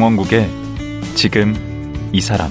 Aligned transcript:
강원국의 0.00 0.48
지금 1.14 1.54
이 2.10 2.22
사람 2.22 2.50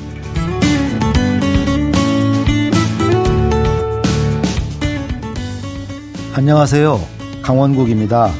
안녕하세요. 6.36 7.00
강원국입니다. 7.42 8.32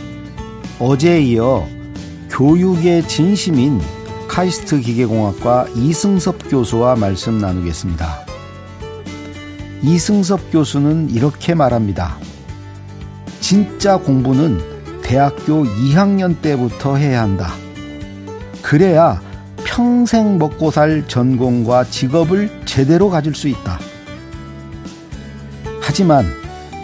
어제에 0.78 1.22
이어 1.22 1.68
교육의 2.30 3.08
진심인 3.08 3.82
카이스트 4.28 4.80
기계공학과 4.80 5.66
이승섭 5.76 6.48
교수와 6.48 6.96
말씀 6.96 7.40
나누겠습니다. 7.40 8.28
이승섭 9.82 10.52
교수는 10.52 11.10
이렇게 11.10 11.56
말합니다. 11.56 12.20
진짜 13.40 13.98
공부는 13.98 15.02
대학교 15.02 15.64
2학년 15.64 16.40
때부터 16.44 16.98
해야 16.98 17.24
한다. 17.24 17.56
그래야 18.62 19.22
평생 19.64 20.38
먹고 20.38 20.72
살 20.72 21.08
전공과 21.08 21.86
직업을 21.86 22.62
제대로 22.66 23.10
가질 23.10 23.36
수 23.36 23.48
있다. 23.48 23.80
하지만 25.82 26.26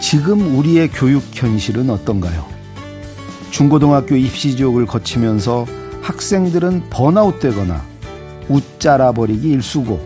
지금 0.00 0.56
우리의 0.58 0.88
교육 0.88 1.22
현실은 1.32 1.90
어떤가요? 1.90 2.46
중고등학교 3.50 4.16
입시 4.16 4.56
지옥을 4.56 4.86
거치면서 4.86 5.66
학생들은 6.02 6.84
번아웃 6.90 7.40
되거나 7.40 7.82
웃자라 8.48 9.12
버리기 9.12 9.48
일수고 9.50 10.00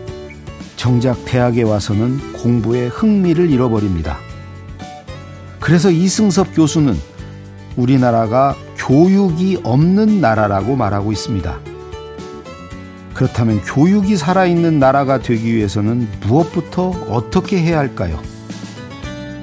정작 0.75 1.25
대학에 1.25 1.61
와서는 1.63 2.33
공부에 2.33 2.87
흥미를 2.87 3.49
잃어버립니다. 3.49 4.17
그래서 5.59 5.91
이승섭 5.91 6.55
교수는 6.55 6.97
우리나라가 7.75 8.55
교육이 8.77 9.59
없는 9.63 10.21
나라라고 10.21 10.75
말하고 10.75 11.11
있습니다. 11.11 11.70
그렇다면 13.13 13.61
교육이 13.61 14.17
살아있는 14.17 14.79
나라가 14.79 15.19
되기 15.19 15.53
위해서는 15.53 16.07
무엇부터 16.21 16.89
어떻게 17.09 17.59
해야 17.59 17.79
할까요? 17.79 18.21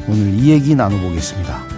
오늘 0.09 0.35
이 0.35 0.51
얘기 0.51 0.75
나눠보겠습니다. 0.75 1.78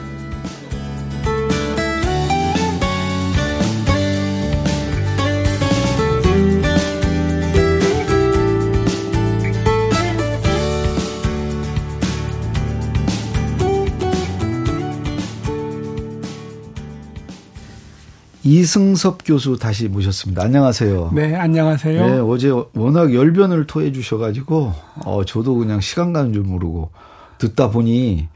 이승섭 18.51 19.19
교수 19.25 19.57
다시 19.57 19.87
모셨습니다. 19.87 20.43
안녕하세요. 20.43 21.13
네, 21.15 21.37
안녕하세요. 21.37 22.07
네, 22.07 22.19
어제 22.19 22.51
워낙 22.75 23.15
열변을 23.15 23.69
토해 23.69 23.93
주셔가지고, 23.93 24.73
어, 25.05 25.25
저도 25.25 25.55
그냥 25.55 25.81
시간 25.81 26.13
가는 26.13 26.33
줄 26.33 26.43
모르고 26.43 26.91
듣다 27.39 27.71
보니, 27.71 28.27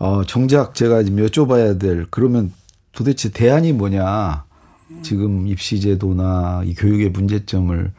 어, 0.00 0.22
정작 0.26 0.74
제가 0.74 1.04
지금 1.04 1.24
여쭤봐야 1.24 1.78
될, 1.78 2.08
그러면 2.10 2.52
도대체 2.90 3.30
대안이 3.30 3.72
뭐냐. 3.72 4.42
지금 5.02 5.46
입시제도나 5.46 6.62
이 6.66 6.74
교육의 6.74 7.10
문제점을 7.10 7.92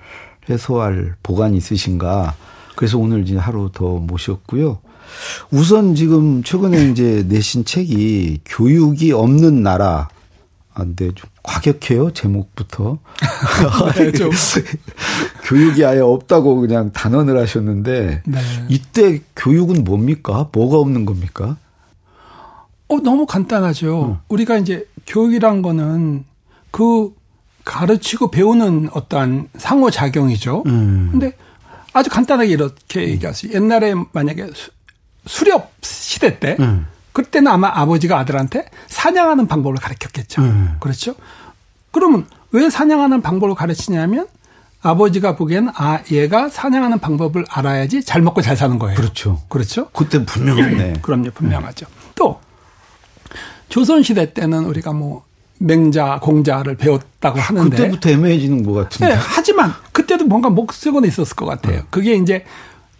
해소할 0.49 1.15
보관이 1.23 1.55
있으신가. 1.55 2.35
그래서 2.75 2.97
오늘 2.97 3.21
이제 3.21 3.37
하루 3.37 3.69
더 3.73 3.95
모셨고요. 3.95 4.79
우선 5.51 5.95
지금 5.95 6.43
최근에 6.43 6.89
이제 6.89 7.25
내신 7.29 7.63
책이 7.63 8.41
교육이 8.43 9.13
없는 9.13 9.63
나라. 9.63 10.09
아, 10.73 10.83
근데 10.83 11.11
좀 11.13 11.29
과격해요, 11.43 12.11
제목부터. 12.11 12.99
네, 13.95 14.11
좀. 14.13 14.31
교육이 15.43 15.83
아예 15.85 15.99
없다고 15.99 16.61
그냥 16.61 16.91
단언을 16.91 17.37
하셨는데, 17.37 18.23
네. 18.25 18.39
이때 18.69 19.21
교육은 19.35 19.83
뭡니까? 19.83 20.47
뭐가 20.53 20.77
없는 20.77 21.05
겁니까? 21.05 21.57
어, 22.87 22.99
너무 22.99 23.25
간단하죠. 23.25 24.05
음. 24.05 24.17
우리가 24.29 24.57
이제 24.57 24.87
교육이란 25.07 25.61
거는 25.61 26.25
그 26.71 27.13
가르치고 27.65 28.31
배우는 28.31 28.89
어떠한 28.93 29.49
상호작용이죠. 29.57 30.63
음. 30.65 31.09
근데 31.11 31.33
아주 31.93 32.09
간단하게 32.09 32.49
이렇게 32.49 33.09
얘기하세요. 33.09 33.53
옛날에 33.53 33.93
만약에 34.13 34.47
수, 34.53 34.71
수렵 35.25 35.71
시대 35.81 36.39
때, 36.39 36.55
음. 36.59 36.87
그때는 37.13 37.51
아마 37.51 37.69
아버지가 37.73 38.17
아들한테 38.17 38.65
사냥하는 38.87 39.47
방법을 39.47 39.77
가르쳤겠죠. 39.77 40.41
음. 40.41 40.75
그렇죠? 40.79 41.15
그러면 41.91 42.25
왜 42.51 42.69
사냥하는 42.69 43.21
방법을 43.21 43.55
가르치냐면 43.55 44.27
아버지가 44.81 45.35
보기에는 45.35 45.71
아 45.75 45.99
얘가 46.11 46.49
사냥하는 46.49 46.99
방법을 46.99 47.45
알아야지 47.49 48.03
잘 48.03 48.21
먹고 48.21 48.41
잘 48.41 48.57
사는 48.57 48.79
거예요. 48.79 48.95
그렇죠. 48.95 49.41
그렇죠? 49.47 49.89
그때 49.91 50.25
분명했네. 50.25 50.93
그럼요, 51.01 51.31
분명하죠. 51.31 51.85
또 52.15 52.39
조선 53.69 54.03
시대 54.03 54.33
때는 54.33 54.65
우리가 54.65 54.91
뭐 54.91 55.23
맹자, 55.59 56.19
공자를 56.21 56.75
배웠다고 56.75 57.39
하는데 57.39 57.69
그때부터 57.69 58.09
애매해지는 58.09 58.63
것 58.63 58.73
같은데. 58.73 59.13
네, 59.13 59.19
하지만 59.21 59.71
그때도 59.91 60.25
뭔가 60.25 60.49
목적은 60.49 61.05
있었을 61.05 61.35
것 61.35 61.45
같아요. 61.45 61.79
어. 61.79 61.83
그게 61.91 62.15
이제 62.15 62.43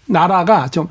나라가 0.05 0.67
좀 0.67 0.88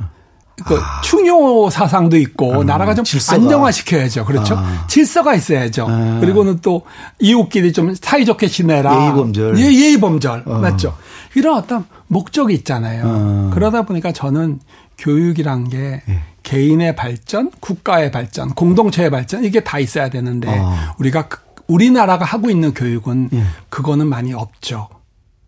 그 0.66 0.76
아. 0.76 1.00
충효 1.02 1.70
사상도 1.70 2.16
있고 2.16 2.60
아, 2.60 2.64
나라가 2.64 2.94
좀 2.94 3.04
질서가. 3.04 3.40
안정화시켜야죠. 3.42 4.24
그렇죠. 4.24 4.56
아. 4.56 4.86
질서가 4.88 5.34
있어야죠. 5.34 5.86
아. 5.88 6.18
그리고는 6.20 6.60
또 6.60 6.82
이웃끼리 7.18 7.72
좀 7.72 7.94
사이좋게 7.94 8.48
지내라. 8.48 9.02
예의범절. 9.02 9.58
예, 9.58 9.64
예의범절. 9.64 10.44
어. 10.46 10.58
맞죠. 10.58 10.96
이런 11.34 11.56
어떤 11.56 11.84
목적이 12.08 12.54
있잖아요. 12.54 13.04
어. 13.06 13.50
그러다 13.54 13.82
보니까 13.82 14.12
저는 14.12 14.60
교육이란 14.98 15.68
게 15.68 16.02
예. 16.08 16.20
개인의 16.42 16.96
발전, 16.96 17.50
국가의 17.60 18.10
발전, 18.10 18.50
공동체의 18.50 19.10
발전 19.10 19.44
이게 19.44 19.60
다 19.60 19.78
있어야 19.78 20.08
되는데 20.08 20.48
어. 20.48 20.74
우리가 20.98 21.28
그, 21.28 21.40
우리나라가 21.68 22.24
하고 22.24 22.50
있는 22.50 22.74
교육은 22.74 23.30
예. 23.32 23.44
그거는 23.68 24.08
많이 24.08 24.32
없죠. 24.32 24.88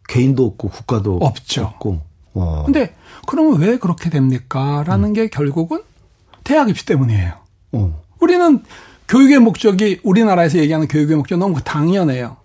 개인도 0.09 0.47
없고 0.47 0.69
국가도 0.69 1.19
없죠. 1.21 1.62
없고. 1.62 2.01
와. 2.34 2.62
근데 2.65 2.95
그러면 3.27 3.59
왜 3.60 3.78
그렇게 3.78 4.10
됩니까? 4.10 4.84
라는 4.87 5.10
음. 5.10 5.12
게 5.12 5.28
결국은 5.28 5.83
대학 6.44 6.69
입시 6.69 6.84
때문이에요. 6.87 7.33
어. 7.72 8.03
우리는 8.21 8.62
교육의 9.09 9.38
목적이 9.41 10.00
우리나라에서 10.03 10.59
얘기하는 10.59 10.88
교육의 10.88 11.16
목적 11.16 11.38
너무 11.38 11.60
당연해요. 11.62 12.37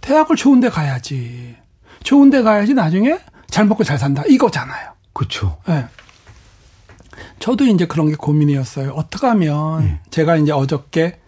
대학을 0.00 0.36
좋은 0.36 0.60
데 0.60 0.68
가야지. 0.68 1.56
좋은 2.02 2.30
데 2.30 2.42
가야지 2.42 2.74
나중에 2.74 3.18
잘 3.48 3.66
먹고 3.66 3.84
잘 3.84 3.98
산다. 3.98 4.22
이거잖아요. 4.26 4.90
그렇죠. 5.12 5.58
네. 5.66 5.86
저도 7.38 7.64
이제 7.64 7.86
그런 7.86 8.08
게 8.08 8.16
고민이었어요. 8.16 8.92
어떻게 8.92 9.26
하면 9.26 9.82
음. 9.82 9.98
제가 10.10 10.36
이제 10.36 10.52
어저께 10.52 11.20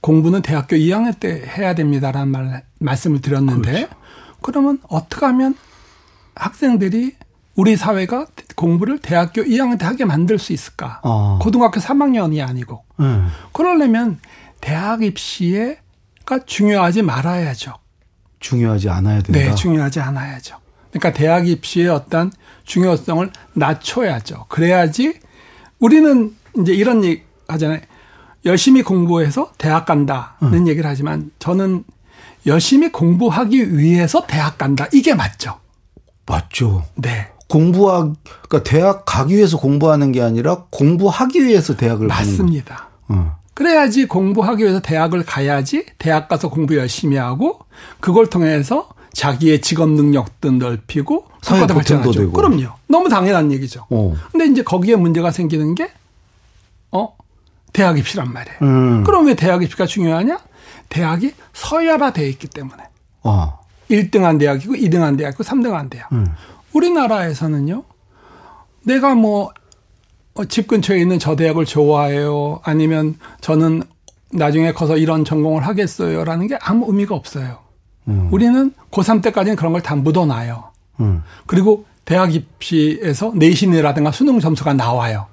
공부는 0.00 0.42
대학교 0.42 0.76
2학년 0.76 1.18
때 1.18 1.44
해야 1.56 1.74
됩니다라는 1.74 2.28
말, 2.30 2.64
말씀을 2.78 3.20
드렸는데 3.20 3.72
그렇죠. 3.72 3.88
그러면 4.40 4.78
어떻게 4.88 5.26
하면 5.26 5.56
학생들이 6.36 7.16
우리 7.56 7.76
사회가 7.76 8.26
공부를 8.54 8.98
대학교 8.98 9.42
2학년 9.42 9.78
때 9.78 9.86
하게 9.86 10.04
만들 10.04 10.38
수 10.38 10.52
있을까? 10.52 11.00
어. 11.02 11.38
고등학교 11.40 11.80
3학년이 11.80 12.46
아니고. 12.46 12.84
음. 13.00 13.28
그러려면 13.52 14.18
대학 14.60 15.02
입시가 15.02 16.44
중요하지 16.44 17.02
말아야죠. 17.02 17.74
중요하지 18.40 18.90
않아야 18.90 19.22
된다. 19.22 19.32
네, 19.32 19.54
중요하지 19.54 20.00
않아야죠. 20.00 20.58
그러니까 20.90 21.12
대학 21.12 21.48
입시의 21.48 21.88
어떤 21.88 22.30
중요성을 22.64 23.30
낮춰야죠. 23.54 24.46
그래야지 24.48 25.18
우리는 25.78 26.34
이제 26.58 26.74
이런 26.74 27.04
얘기 27.04 27.22
하잖아요. 27.48 27.80
열심히 28.44 28.82
공부해서 28.82 29.52
대학 29.58 29.86
간다는 29.86 30.26
음. 30.42 30.68
얘기를 30.68 30.88
하지만 30.88 31.30
저는 31.38 31.84
열심히 32.46 32.92
공부하기 32.92 33.76
위해서 33.76 34.26
대학 34.26 34.56
간다. 34.58 34.86
이게 34.92 35.14
맞죠. 35.14 35.58
맞죠. 36.26 36.84
네. 36.94 37.28
공부하 37.48 38.12
그러니까 38.48 38.62
대학 38.62 39.04
가기 39.04 39.36
위해서 39.36 39.58
공부하는 39.58 40.12
게 40.12 40.22
아니라 40.22 40.64
공부하기 40.70 41.44
위해서 41.44 41.76
대학을 41.76 42.08
맞습니다. 42.08 42.88
어. 43.08 43.36
그래야지 43.54 44.06
공부하기 44.06 44.62
위해서 44.62 44.80
대학을 44.80 45.24
가야지 45.24 45.86
대학 45.98 46.28
가서 46.28 46.50
공부 46.50 46.76
열심히 46.76 47.16
하고 47.16 47.60
그걸 48.00 48.28
통해서 48.28 48.88
자기의 49.12 49.62
직업 49.62 49.88
능력도 49.90 50.50
넓히고 50.50 51.26
사회 51.40 51.66
발전도 51.66 52.12
되고 52.12 52.32
그럼요. 52.32 52.68
너무 52.86 53.08
당연한 53.08 53.50
얘기죠. 53.52 53.86
어. 53.88 54.14
근데 54.30 54.46
이제 54.46 54.62
거기에 54.62 54.96
문제가 54.96 55.30
생기는 55.30 55.74
게 55.74 55.90
어? 56.92 57.16
대학 57.72 57.98
입시란 57.98 58.32
말이에요. 58.32 58.58
음. 58.62 59.04
그럼 59.04 59.26
왜 59.26 59.34
대학 59.34 59.62
입시가 59.62 59.86
중요하냐? 59.86 60.38
대학이 60.88 61.32
서열화돼 61.54 62.28
있기 62.30 62.48
때문에. 62.48 62.82
어. 63.22 63.58
1등한 63.90 64.38
대학이고 64.38 64.74
2등한 64.74 65.16
대학이고 65.16 65.44
3등한 65.44 65.88
대학. 65.88 66.12
음. 66.12 66.26
우리나라에서는요. 66.76 67.84
내가 68.84 69.14
뭐, 69.14 69.52
어, 70.34 70.44
집 70.44 70.66
근처에 70.68 70.98
있는 71.00 71.18
저 71.18 71.34
대학을 71.36 71.64
좋아해요. 71.64 72.60
아니면 72.62 73.16
저는 73.40 73.82
나중에 74.32 74.72
커서 74.72 74.96
이런 74.96 75.24
전공을 75.24 75.66
하겠어요. 75.66 76.24
라는 76.24 76.46
게 76.46 76.58
아무 76.60 76.86
의미가 76.88 77.14
없어요. 77.14 77.58
음. 78.08 78.28
우리는 78.30 78.72
고3 78.90 79.22
때까지는 79.22 79.56
그런 79.56 79.72
걸 79.72 79.82
다 79.82 79.96
묻어놔요. 79.96 80.72
음. 81.00 81.22
그리고 81.46 81.84
대학 82.04 82.34
입시에서 82.34 83.32
내신이라든가 83.34 84.12
수능 84.12 84.38
점수가 84.40 84.74
나와요. 84.74 85.26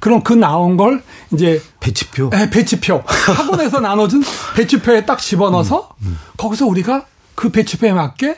그럼 0.00 0.22
그 0.22 0.32
나온 0.32 0.76
걸 0.76 1.02
이제 1.32 1.60
배치표. 1.80 2.30
네, 2.30 2.48
배치표. 2.50 3.02
학원에서 3.06 3.80
나눠준 3.80 4.22
배치표에 4.56 5.04
딱 5.06 5.18
집어넣어서 5.18 5.90
음, 6.02 6.06
음. 6.08 6.18
거기서 6.36 6.66
우리가 6.66 7.06
그 7.34 7.50
배치표에 7.50 7.92
맞게 7.92 8.36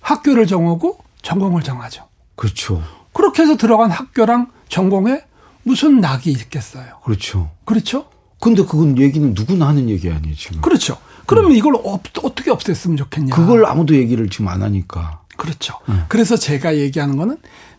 학교를 0.00 0.46
정하고 0.46 0.98
전공을 1.24 1.62
정하죠. 1.62 2.08
그렇죠. 2.36 2.82
그렇게 3.12 3.42
해서 3.42 3.56
들어간 3.56 3.90
학교랑 3.90 4.52
전공에 4.68 5.22
무슨 5.64 6.00
낙이 6.00 6.30
있겠어요. 6.30 7.00
그렇죠. 7.04 7.50
그렇죠. 7.64 8.08
근데 8.40 8.62
그건 8.62 8.98
얘기는 8.98 9.32
누구나 9.34 9.68
하는 9.68 9.88
얘기 9.88 10.10
아니에요, 10.10 10.36
지금. 10.36 10.60
그렇죠. 10.60 10.98
그러면 11.26 11.52
음. 11.52 11.56
이걸 11.56 11.74
어, 11.76 12.00
떻게 12.12 12.50
없앴으면 12.50 12.98
좋겠냐. 12.98 13.34
그걸 13.34 13.64
아무도 13.64 13.94
얘기를 13.96 14.28
지금 14.28 14.48
안 14.48 14.62
하니까. 14.62 15.22
그렇죠. 15.36 15.78
음. 15.88 16.04
그래서 16.08 16.36
제가 16.36 16.76
얘기하는 16.76 17.16
거는 17.16 17.38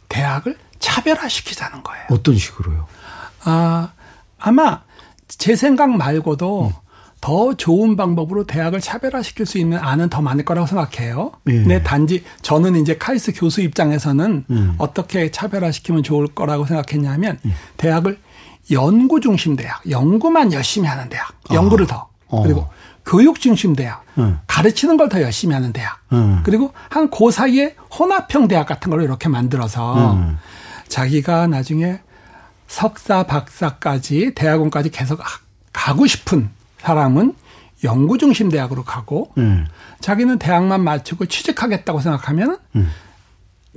대학을 0.09 0.57
차별화시키자는 0.79 1.83
거예요. 1.83 2.05
어떤 2.09 2.35
식으로요? 2.35 2.87
아, 3.43 3.91
아마 4.39 4.81
제 5.27 5.55
생각 5.55 5.91
말고도 5.91 6.67
음. 6.67 6.73
더 7.25 7.55
좋은 7.55 7.95
방법으로 7.95 8.43
대학을 8.43 8.81
차별화시킬 8.81 9.47
수 9.47 9.57
있는 9.57 9.79
안은 9.79 10.09
더 10.09 10.21
많을 10.21 10.45
거라고 10.45 10.67
생각해요. 10.67 11.31
예. 11.47 11.53
근데 11.53 11.81
단지 11.81 12.23
저는 12.43 12.75
이제 12.75 12.99
카이스 12.99 13.33
교수 13.33 13.61
입장에서는 13.61 14.45
음. 14.47 14.75
어떻게 14.77 15.31
차별화시키면 15.31 16.03
좋을 16.03 16.27
거라고 16.27 16.67
생각했냐면 16.67 17.39
음. 17.43 17.51
대학을 17.77 18.19
연구 18.69 19.21
중심 19.21 19.55
대학, 19.55 19.81
연구만 19.89 20.53
열심히 20.53 20.87
하는 20.87 21.09
대학, 21.09 21.27
연구를 21.51 21.85
아. 21.85 21.87
더 21.87 22.09
어. 22.27 22.43
그리고 22.43 22.67
교육 23.07 23.41
중심 23.41 23.75
대학, 23.75 24.03
음. 24.19 24.37
가르치는 24.45 24.95
걸 24.95 25.09
더 25.09 25.19
열심히 25.19 25.55
하는 25.55 25.73
대학, 25.73 25.97
음. 26.13 26.41
그리고 26.43 26.73
한 26.89 27.09
그 27.09 27.31
사이에 27.31 27.75
혼합형 27.97 28.47
대학 28.47 28.67
같은 28.67 28.91
걸 28.91 29.01
이렇게 29.01 29.29
만들어서 29.29 30.13
음. 30.13 30.37
자기가 30.89 31.47
나중에 31.47 32.01
석사, 32.67 33.23
박사까지 33.23 34.33
대학원까지 34.35 34.91
계속 34.91 35.19
가고 35.73 36.05
싶은 36.05 36.49
사람은 36.85 37.33
연구 37.83 38.17
중심 38.17 38.49
대학으로 38.49 38.83
가고 38.83 39.31
음. 39.39 39.65
자기는 40.01 40.37
대학만 40.37 40.83
마치고 40.83 41.25
취직하겠다고 41.25 41.99
생각하면 41.99 42.57
음. 42.75 42.89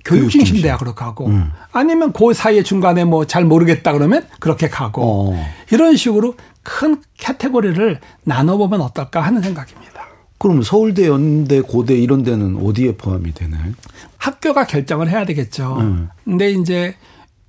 교육 0.05 0.31
중심 0.31 0.60
대학으로 0.62 0.94
가고 0.94 1.26
음. 1.26 1.50
아니면 1.72 2.12
그 2.12 2.32
사이에 2.34 2.62
중간에 2.62 3.05
뭐 3.05 3.25
잘 3.25 3.44
모르겠다 3.44 3.93
그러면 3.93 4.26
그렇게 4.40 4.69
가고 4.69 5.32
어. 5.32 5.46
이런 5.72 5.96
식으로 5.96 6.34
큰 6.62 7.02
카테고리를 7.20 7.99
나눠보면 8.25 8.81
어떨까 8.82 9.20
하는 9.22 9.40
생각입니다. 9.43 10.06
그럼 10.38 10.62
서울대, 10.62 11.08
연대, 11.08 11.60
고대 11.62 11.94
이런 11.96 12.22
데는 12.22 12.64
어디에 12.64 12.96
포함이 12.96 13.32
되나요? 13.34 13.72
학교가 14.19 14.66
결정을 14.66 15.08
해야 15.10 15.25
되겠죠. 15.25 15.78
음. 15.81 16.08
근데 16.25 16.50
이제 16.52 16.94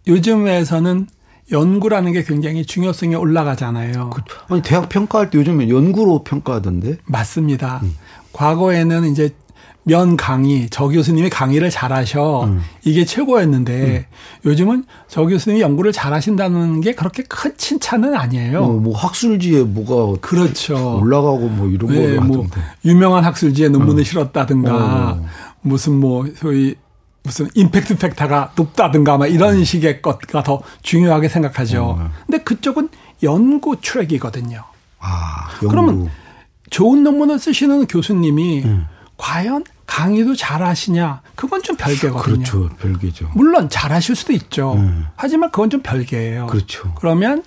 요즘에서는 0.08 1.08
연구라는 1.52 2.14
게 2.14 2.24
굉장히 2.24 2.66
중요성이 2.66 3.16
올라가잖아요. 3.16 4.12
그, 4.12 4.22
아니 4.50 4.62
대학 4.62 4.90
평가할 4.90 5.30
때 5.30 5.38
요즘에 5.40 5.70
연구로 5.70 6.24
평가하던데? 6.24 6.98
맞습니다. 7.06 7.82
음. 7.84 7.96
과거에는 8.34 9.12
이제 9.12 9.34
면 9.84 10.18
강의, 10.18 10.68
저 10.70 10.88
교수님이 10.88 11.30
강의를 11.30 11.72
잘하셔. 11.72 12.44
음. 12.44 12.62
이게 12.84 13.06
최고였는데 13.06 14.08
음. 14.08 14.50
요즘은 14.50 14.84
저 15.08 15.26
교수님이 15.26 15.62
연구를 15.62 15.92
잘하신다는 15.92 16.82
게 16.82 16.94
그렇게 16.94 17.24
큰 17.24 17.58
칭찬은 17.58 18.14
아니에요. 18.14 18.62
어, 18.62 18.68
뭐 18.74 18.96
학술지에 18.96 19.64
뭐가 19.64 20.20
그렇죠. 20.22 21.00
올라가고 21.00 21.50
뭐 21.50 21.68
이런 21.70 21.92
네, 21.92 22.16
거뭐 22.18 22.48
유명한 22.86 23.24
학술지에 23.24 23.70
논문을 23.70 24.02
어. 24.02 24.04
실었다든가 24.04 25.18
어. 25.20 25.26
무슨 25.62 26.00
뭐 26.00 26.28
소위 26.36 26.76
무슨 27.24 27.50
임팩트 27.54 27.98
팩터가 27.98 28.54
높다든가 28.56 29.18
막 29.18 29.28
이런 29.28 29.56
음. 29.56 29.64
식의 29.64 30.02
것가 30.02 30.44
더 30.44 30.62
중요하게 30.84 31.28
생각하죠. 31.28 31.98
음. 32.00 32.10
근데 32.26 32.44
그쪽은 32.44 32.90
연구 33.24 33.76
트랙이거든요. 33.82 34.64
아, 35.00 35.50
연구. 35.62 35.68
그러면 35.70 36.12
좋은 36.70 37.04
논문을 37.04 37.40
쓰시는 37.40 37.88
교수님이 37.88 38.64
음. 38.64 38.88
과연 39.18 39.64
강의도 39.86 40.36
잘하시냐? 40.36 41.22
그건 41.36 41.64
좀 41.64 41.76
별개거든요. 41.76 42.22
그렇죠. 42.22 42.70
별개죠. 42.78 43.32
물론 43.34 43.70
잘하실 43.70 44.16
수도 44.16 44.34
있죠. 44.34 44.74
음. 44.74 45.08
하지만 45.16 45.52
그건 45.52 45.70
좀 45.70 45.82
별개예요. 45.82 46.48
그렇죠. 46.48 46.94
그러면 46.96 47.44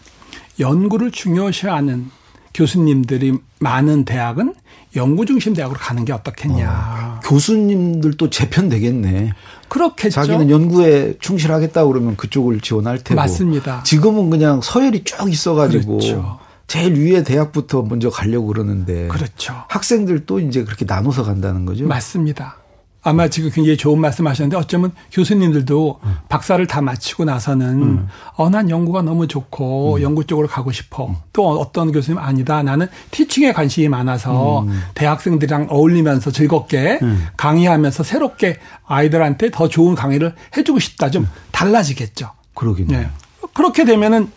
연구를 0.58 1.12
중요시하는 1.12 2.10
교수님들이 2.52 3.38
많은 3.60 4.04
대학은 4.04 4.54
연구 4.96 5.24
중심 5.24 5.54
대학으로 5.54 5.78
가는 5.78 6.04
게 6.04 6.12
어떻겠냐. 6.12 6.68
어, 6.68 6.91
교수님들도 7.24 8.30
재편 8.30 8.68
되겠네. 8.68 9.32
그렇겠죠. 9.68 10.10
자기는 10.10 10.50
연구에 10.50 11.16
충실하겠다 11.20 11.86
그러면 11.86 12.16
그쪽을 12.16 12.60
지원할 12.60 12.98
테고. 12.98 13.20
맞습니다. 13.20 13.82
지금은 13.84 14.30
그냥 14.30 14.60
서열이 14.62 15.04
쭉 15.04 15.30
있어가지고 15.30 15.98
그렇죠. 15.98 16.38
제일 16.66 16.94
위에 16.94 17.22
대학부터 17.22 17.82
먼저 17.82 18.10
가려고 18.10 18.46
그러는데. 18.48 19.08
그렇죠. 19.08 19.54
학생들도 19.68 20.40
이제 20.40 20.64
그렇게 20.64 20.84
나눠서 20.84 21.22
간다는 21.22 21.64
거죠. 21.64 21.86
맞습니다. 21.86 22.56
아마 23.04 23.26
지금 23.26 23.50
굉장히 23.50 23.76
좋은 23.76 24.00
말씀 24.00 24.28
하셨는데 24.28 24.56
어쩌면 24.56 24.92
교수님들도 25.10 26.00
음. 26.04 26.16
박사를 26.28 26.64
다 26.68 26.80
마치고 26.80 27.24
나서는 27.24 27.66
음. 27.82 28.08
어, 28.36 28.48
난 28.48 28.70
연구가 28.70 29.02
너무 29.02 29.26
좋고 29.26 29.96
음. 29.96 30.02
연구 30.02 30.24
쪽으로 30.24 30.46
가고 30.46 30.70
싶어. 30.70 31.06
음. 31.06 31.16
또 31.32 31.48
어떤 31.48 31.90
교수님 31.90 32.18
아니다. 32.18 32.62
나는 32.62 32.86
티칭에 33.10 33.52
관심이 33.52 33.88
많아서 33.88 34.62
음. 34.62 34.82
대학생들이랑 34.94 35.66
어울리면서 35.68 36.30
즐겁게 36.30 37.00
음. 37.02 37.26
강의하면서 37.36 38.04
새롭게 38.04 38.58
아이들한테 38.86 39.50
더 39.50 39.68
좋은 39.68 39.96
강의를 39.96 40.34
해주고 40.56 40.78
싶다. 40.78 41.10
좀 41.10 41.28
달라지겠죠. 41.50 42.30
그러겠네요. 42.54 43.00
네. 43.00 43.10
그렇게 43.52 43.84
되면은 43.84 44.30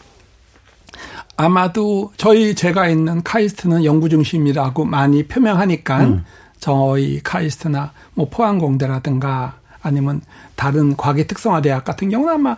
아마도 1.38 2.14
저희 2.18 2.56
제가 2.56 2.88
있는 2.88 3.22
카이스트는 3.22 3.86
연구 3.86 4.10
중심이라고 4.10 4.86
많이 4.86 5.28
표명하니까 5.28 6.22
저희 6.66 7.22
카이스트나 7.22 7.92
뭐 8.16 8.28
포항공대라든가 8.28 9.60
아니면 9.84 10.22
다른 10.56 10.98
과계 10.98 11.28
특성화 11.28 11.62
대학 11.62 11.86
같은 11.86 12.10
경우는 12.10 12.34
아마 12.34 12.58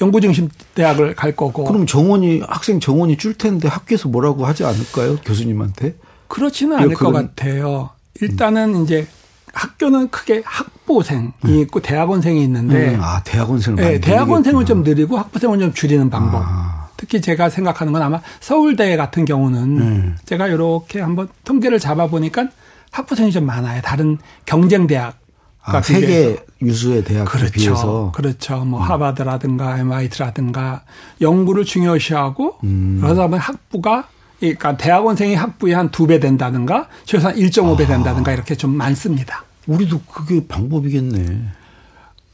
연구 0.00 0.20
중심 0.20 0.48
대학을 0.76 1.16
갈 1.16 1.34
거고. 1.34 1.64
그럼 1.64 1.84
정원이 1.84 2.42
학생 2.46 2.78
정원이 2.78 3.16
줄 3.16 3.34
텐데 3.34 3.66
학교에서 3.66 4.08
뭐라고 4.08 4.46
하지 4.46 4.64
않을까요? 4.64 5.16
교수님한테? 5.24 5.96
그렇지는 6.28 6.76
않을 6.76 6.94
그런... 6.94 7.12
것 7.12 7.34
같아요. 7.34 7.90
일단은 8.20 8.76
음. 8.76 8.84
이제 8.84 9.08
학교는 9.52 10.10
크게 10.10 10.42
학부생이 10.44 11.32
음. 11.46 11.58
있고 11.62 11.80
대학원생이 11.80 12.40
있는데 12.44 12.94
음. 12.94 13.00
아 13.02 13.20
대학원생을 13.24 13.82
네, 13.82 14.00
대학원생을 14.00 14.64
좀 14.64 14.84
늘리고 14.84 15.18
학부생을 15.18 15.58
좀 15.58 15.74
줄이는 15.74 16.08
방법. 16.08 16.44
아. 16.46 16.88
특히 16.96 17.20
제가 17.20 17.50
생각하는 17.50 17.92
건 17.92 18.00
아마 18.00 18.20
서울대 18.38 18.96
같은 18.96 19.24
경우는 19.24 19.58
음. 19.58 20.16
제가 20.24 20.46
이렇게 20.46 21.00
한번 21.00 21.28
통계를 21.42 21.80
잡아 21.80 22.06
보니까 22.06 22.46
학부생이 22.90 23.32
좀 23.32 23.46
많아요. 23.46 23.80
다른 23.82 24.18
경쟁 24.46 24.86
대학 24.86 25.18
아, 25.62 25.80
세계 25.82 26.36
유수의 26.62 27.04
대학 27.04 27.26
그렇죠. 27.26 27.52
비해서 27.52 28.12
그렇죠. 28.14 28.64
뭐 28.64 28.80
음. 28.80 28.90
하버드라든가 28.90 29.78
MIT라든가 29.78 30.84
연구를 31.20 31.64
중요시하고 31.64 32.58
음. 32.64 32.98
그러다 33.00 33.22
보면 33.22 33.38
학부가 33.38 34.08
그러니까 34.40 34.76
대학원생이 34.76 35.34
학부의 35.34 35.74
한두 35.74 36.06
배 36.06 36.18
된다든가 36.18 36.88
최소한 37.04 37.36
1.5배 37.36 37.84
아. 37.84 37.86
된다든가 37.86 38.32
이렇게 38.32 38.54
좀 38.54 38.74
많습니다. 38.74 39.44
우리도 39.66 40.00
그게 40.02 40.46
방법이겠네. 40.46 41.42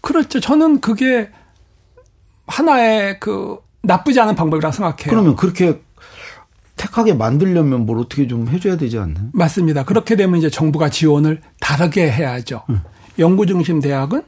그렇죠. 0.00 0.38
저는 0.38 0.80
그게 0.80 1.30
하나의 2.46 3.18
그 3.18 3.58
나쁘지 3.82 4.20
않은 4.20 4.36
방법이라고 4.36 4.72
생각해요. 4.72 5.10
그러면 5.10 5.36
그렇게 5.36 5.80
택하게 6.86 7.14
만들려면 7.14 7.84
뭘 7.86 7.98
어떻게 7.98 8.26
좀 8.26 8.48
해줘야 8.48 8.76
되지 8.76 8.98
않나요? 8.98 9.26
맞습니다. 9.32 9.84
그렇게 9.84 10.16
되면 10.16 10.38
이제 10.38 10.48
정부가 10.48 10.88
지원을 10.88 11.40
다르게 11.60 12.10
해야죠. 12.10 12.62
음. 12.70 12.80
연구 13.18 13.46
중심 13.46 13.80
대학은 13.80 14.22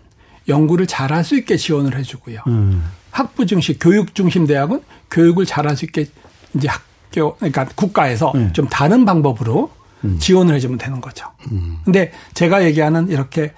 연구를 0.49 0.87
잘할 0.87 1.25
수 1.25 1.37
있게 1.37 1.57
지원을 1.57 1.97
해주고요. 1.99 2.41
음. 2.49 2.85
학부 3.11 3.47
중심, 3.47 3.77
교육 3.79 4.15
중심 4.15 4.47
대학은 4.47 4.83
교육을 5.11 5.47
잘할 5.47 5.77
수 5.77 5.85
있게 5.85 6.07
이제 6.55 6.69
학교, 6.69 7.37
그러니까 7.37 7.67
국가에서 7.75 8.33
음. 8.35 8.53
좀 8.53 8.67
다른 8.69 9.05
방법으로 9.05 9.71
음. 10.05 10.19
지원을 10.19 10.55
해주면 10.55 10.79
되는 10.79 11.01
거죠. 11.01 11.27
음. 11.53 11.79
근데 11.85 12.13
제가 12.35 12.65
얘기하는 12.65 13.09
이렇게 13.09 13.53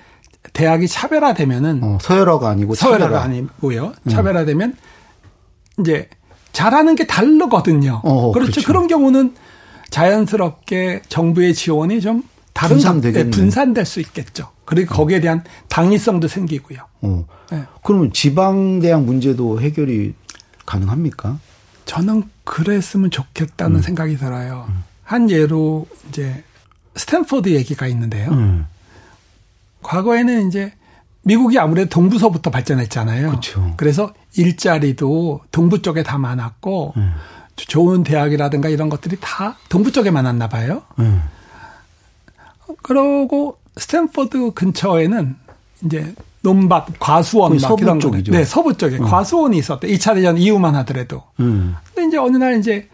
대학이 0.53 0.89
차별화되면은 0.89 1.81
어, 1.83 1.99
서열화가 2.01 2.49
아니고 2.49 2.75
서열화가 2.75 3.05
차별화. 3.05 3.23
아니고요. 3.23 3.93
음. 4.03 4.11
차별화되면 4.11 4.75
이제 5.81 6.09
잘하는 6.53 6.97
게 6.97 7.07
다르거든요. 7.07 8.01
어, 8.05 8.33
그렇죠. 8.33 8.53
그렇죠. 8.53 8.67
그런 8.67 8.87
경우는 8.89 9.35
자연스럽게 9.91 11.03
정부의 11.09 11.55
지원이 11.55 12.01
좀 12.01 12.23
다른 12.53 12.77
분산되겠네. 12.77 13.31
분산될 13.31 13.85
수 13.85 14.01
있겠죠. 14.01 14.51
그리고 14.65 14.95
거기에 14.95 15.21
대한 15.21 15.45
당위성도 15.69 16.29
생기고요. 16.29 16.79
어. 17.03 17.27
네. 17.51 17.65
그러면 17.83 18.13
지방 18.13 18.81
대학 18.81 19.03
문제도 19.03 19.61
해결이 19.61 20.15
가능합니까? 20.67 21.39
저는 21.87 22.25
그랬으면 22.45 23.11
좋겠다는 23.11 23.77
음. 23.77 23.83
생각이 23.83 24.17
들어요. 24.17 24.67
음. 24.69 24.85
한 25.03 25.29
예로 25.29 25.89
이제 26.09 26.45
스탠포드 26.95 27.49
얘기가 27.49 27.87
있는데요. 27.89 28.31
음. 28.31 28.67
과거에는 29.83 30.47
이제 30.49 30.73
미국이 31.23 31.59
아무래도 31.59 31.91
동부서부터 31.91 32.51
발전했잖아요. 32.51 33.33
그쵸. 33.33 33.75
그래서 33.77 34.13
일자리도 34.37 35.41
동부 35.51 35.83
쪽에 35.83 36.03
다 36.03 36.19
많았고 36.19 36.95
음. 36.97 37.15
좋은 37.57 38.03
대학이라든가 38.03 38.69
이런 38.69 38.89
것들이 38.89 39.17
다 39.21 39.57
동부 39.69 39.93
쪽에 39.93 40.11
많았나 40.11 40.49
봐요. 40.49 40.83
음. 40.99 41.23
그러고 42.83 43.59
스탠퍼드 43.77 44.53
근처에는 44.53 45.37
이제 45.85 46.15
논밭, 46.43 46.99
과수원 46.99 47.53
막 47.53 47.59
서부 47.59 47.83
이런 47.83 48.01
쪽이죠. 48.01 48.33
네, 48.33 48.45
서부 48.45 48.77
쪽에 48.77 48.97
음. 48.97 49.05
과수원이 49.05 49.59
있었대. 49.59 49.89
2차 49.89 50.15
대전 50.15 50.39
이후만 50.39 50.75
하더라도. 50.77 51.23
음. 51.41 51.77
근데 51.95 52.09
이제 52.09 52.17
어느 52.17 52.37
날 52.37 52.59
이제 52.59 52.89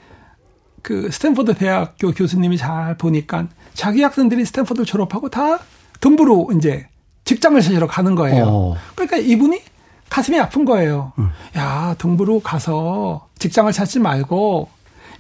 그 0.83 1.11
스탠퍼드 1.11 1.55
대학교 1.55 2.13
교수님이 2.13 2.57
잘 2.57 2.97
보니까 2.97 3.47
자기 3.75 4.03
학생들이 4.03 4.45
스탠퍼드 4.45 4.85
졸업하고 4.85 5.29
다 5.29 5.59
동부로 6.01 6.51
이제 6.57 6.89
직장을 7.25 7.61
찾으러 7.61 7.87
가는 7.87 8.15
거예요. 8.15 8.45
어. 8.47 8.77
그러니까 8.95 9.17
이분이 9.17 9.61
가슴이 10.09 10.39
아픈 10.39 10.65
거예요. 10.65 11.13
음. 11.19 11.31
야, 11.57 11.95
동부로 11.99 12.41
가서 12.41 13.27
직장을 13.39 13.71
찾지 13.73 13.99
말고 13.99 14.69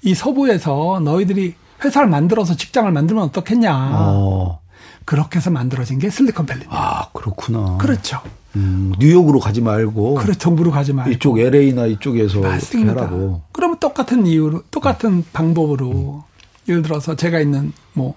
이 0.02 0.14
서부에서 0.14 1.00
너희들이 1.02 1.54
회사를 1.84 2.08
만들어서 2.08 2.56
직장을 2.56 2.90
만들면 2.90 3.24
어떻겠냐. 3.24 3.90
어. 3.92 4.60
그렇게 5.04 5.38
해서 5.38 5.50
만들어진 5.50 5.98
게 5.98 6.10
실리콘밸리. 6.10 6.66
아, 6.68 7.08
그렇구나. 7.12 7.76
그렇죠. 7.78 8.20
음, 8.56 8.92
뉴욕으로 8.98 9.38
가지 9.38 9.60
말고. 9.60 10.14
그래, 10.14 10.32
동부로 10.38 10.70
가지 10.70 10.92
말고. 10.92 11.12
이쪽 11.12 11.38
LA나 11.38 11.86
이쪽에서 11.86 12.40
맞습니다. 12.40 13.10
그러면 13.52 13.78
똑같은 13.78 14.26
이유로, 14.26 14.62
똑같은 14.70 15.10
음. 15.10 15.24
방법으로, 15.32 15.90
음. 15.90 16.20
예를 16.68 16.82
들어서 16.82 17.14
제가 17.14 17.38
있는 17.38 17.72
뭐 17.92 18.14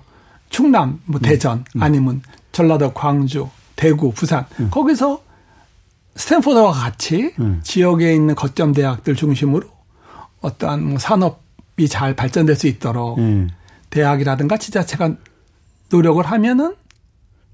충남, 0.50 1.00
뭐 1.06 1.20
음. 1.20 1.22
대전, 1.22 1.66
음. 1.76 1.84
아니면 1.84 2.22
전라도 2.52 2.92
광주, 2.94 3.50
대구, 3.76 4.12
부산, 4.12 4.46
음. 4.60 4.70
거기서 4.72 5.22
스탠포드와 6.20 6.72
같이 6.74 7.34
지역에 7.64 8.14
있는 8.14 8.36
거점 8.36 8.74
대학들 8.74 9.16
중심으로 9.16 9.62
어떠한 10.42 10.84
뭐 10.84 11.00
산업이 11.00 11.88
잘 11.88 12.16
발전될 12.16 12.56
수 12.56 12.68
있도록 12.68 13.18
대학이라든가 13.90 14.58
지자체가 14.58 15.16
노력을 15.90 16.24
하면은 16.24 16.76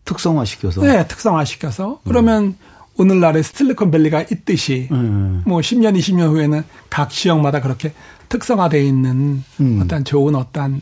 특성화시켜서 0.03 0.81
네, 0.81 1.07
특성화시켜서 1.07 2.01
그러면 2.05 2.57
오늘날의 2.97 3.43
스틸리콘밸리가 3.43 4.25
있듯이 4.31 4.87
음. 4.91 5.43
뭐 5.45 5.59
10년, 5.59 5.97
20년 5.97 6.29
후에는 6.29 6.63
각 6.89 7.09
지역마다 7.09 7.61
그렇게 7.61 7.93
특성화되어 8.29 8.81
있는 8.81 9.43
음. 9.59 9.81
어떤 9.83 10.05
좋은 10.05 10.35
어떤 10.35 10.81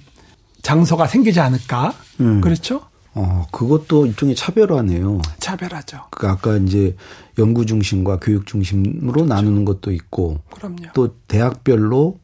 장소가 0.61 1.07
생기지 1.07 1.39
않을까? 1.39 1.93
음. 2.21 2.41
그렇죠? 2.41 2.81
어, 3.15 3.47
그것도 3.51 4.07
일종의 4.07 4.35
차별화네요. 4.35 5.21
차별하죠. 5.39 6.05
그 6.11 6.27
아까 6.27 6.57
이제 6.57 6.95
연구 7.37 7.65
중심과 7.65 8.19
교육 8.19 8.45
중심으로 8.45 9.11
그렇죠. 9.11 9.25
나누는 9.25 9.65
것도 9.65 9.91
있고 9.91 10.41
그럼요. 10.51 10.91
또 10.93 11.15
대학별로 11.27 12.19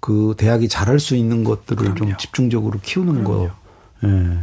그 0.00 0.34
대학이 0.36 0.68
잘할 0.68 0.98
수 1.00 1.16
있는 1.16 1.44
것들을 1.44 1.76
그럼요. 1.76 1.96
좀 1.96 2.16
집중적으로 2.16 2.78
키우는 2.80 3.24
그럼요. 3.24 3.48
거. 3.48 3.54
예. 4.04 4.38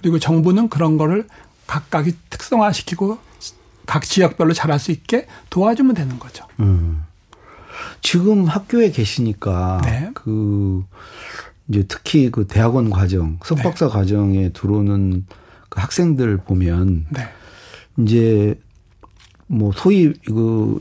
그리고 0.00 0.18
정부는 0.18 0.68
그런 0.68 0.96
거를 0.98 1.26
각각이 1.66 2.14
특성화시키고 2.30 3.18
각 3.86 4.02
지역별로 4.04 4.52
잘할 4.52 4.78
수 4.78 4.90
있게 4.90 5.26
도와주면 5.50 5.94
되는 5.94 6.18
거죠. 6.18 6.46
음. 6.60 7.02
지금 8.00 8.44
학교에 8.46 8.90
계시니까 8.90 9.80
네. 9.84 10.10
그 10.14 10.84
이제 11.68 11.84
특히 11.88 12.30
그 12.30 12.46
대학원 12.46 12.90
과정, 12.90 13.38
석박사 13.44 13.86
네. 13.86 13.92
과정에 13.92 14.48
들어오는 14.50 15.26
그 15.68 15.80
학생들 15.80 16.38
보면 16.38 17.06
네. 17.10 17.28
이제 17.98 18.58
뭐 19.52 19.70
소위 19.74 20.14
그 20.24 20.80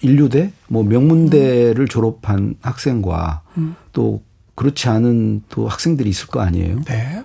인류대, 0.00 0.50
뭐 0.68 0.82
명문대를 0.82 1.84
음. 1.84 1.88
졸업한 1.88 2.54
학생과 2.62 3.42
음. 3.58 3.76
또 3.92 4.22
그렇지 4.54 4.88
않은 4.88 5.42
또 5.50 5.68
학생들이 5.68 6.08
있을 6.08 6.28
거 6.28 6.40
아니에요. 6.40 6.80
네. 6.84 7.22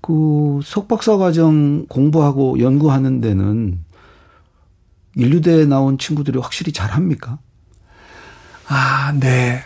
그 0.00 0.60
석박사 0.62 1.16
과정 1.16 1.86
공부하고 1.86 2.60
연구하는 2.60 3.20
데는 3.20 3.84
인류대에 5.16 5.64
나온 5.64 5.98
친구들이 5.98 6.38
확실히 6.38 6.72
잘합니까? 6.72 7.40
아, 8.68 9.12
네. 9.18 9.60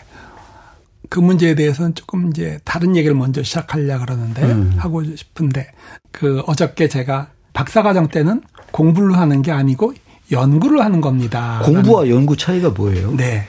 그 1.10 1.20
문제에 1.20 1.54
대해서는 1.54 1.94
조금 1.94 2.30
이제 2.30 2.58
다른 2.64 2.96
얘기를 2.96 3.14
먼저 3.14 3.42
시작하려 3.42 3.98
그러는데 3.98 4.42
음. 4.42 4.72
하고 4.78 5.04
싶은데 5.04 5.70
그 6.10 6.40
어저께 6.46 6.88
제가 6.88 7.28
박사과정 7.52 8.08
때는 8.08 8.40
공부를 8.70 9.18
하는 9.18 9.42
게 9.42 9.52
아니고 9.52 9.92
연구를 10.32 10.82
하는 10.82 11.00
겁니다. 11.00 11.60
공부와 11.64 12.08
연구 12.08 12.36
차이가 12.36 12.70
뭐예요? 12.70 13.14
네. 13.16 13.46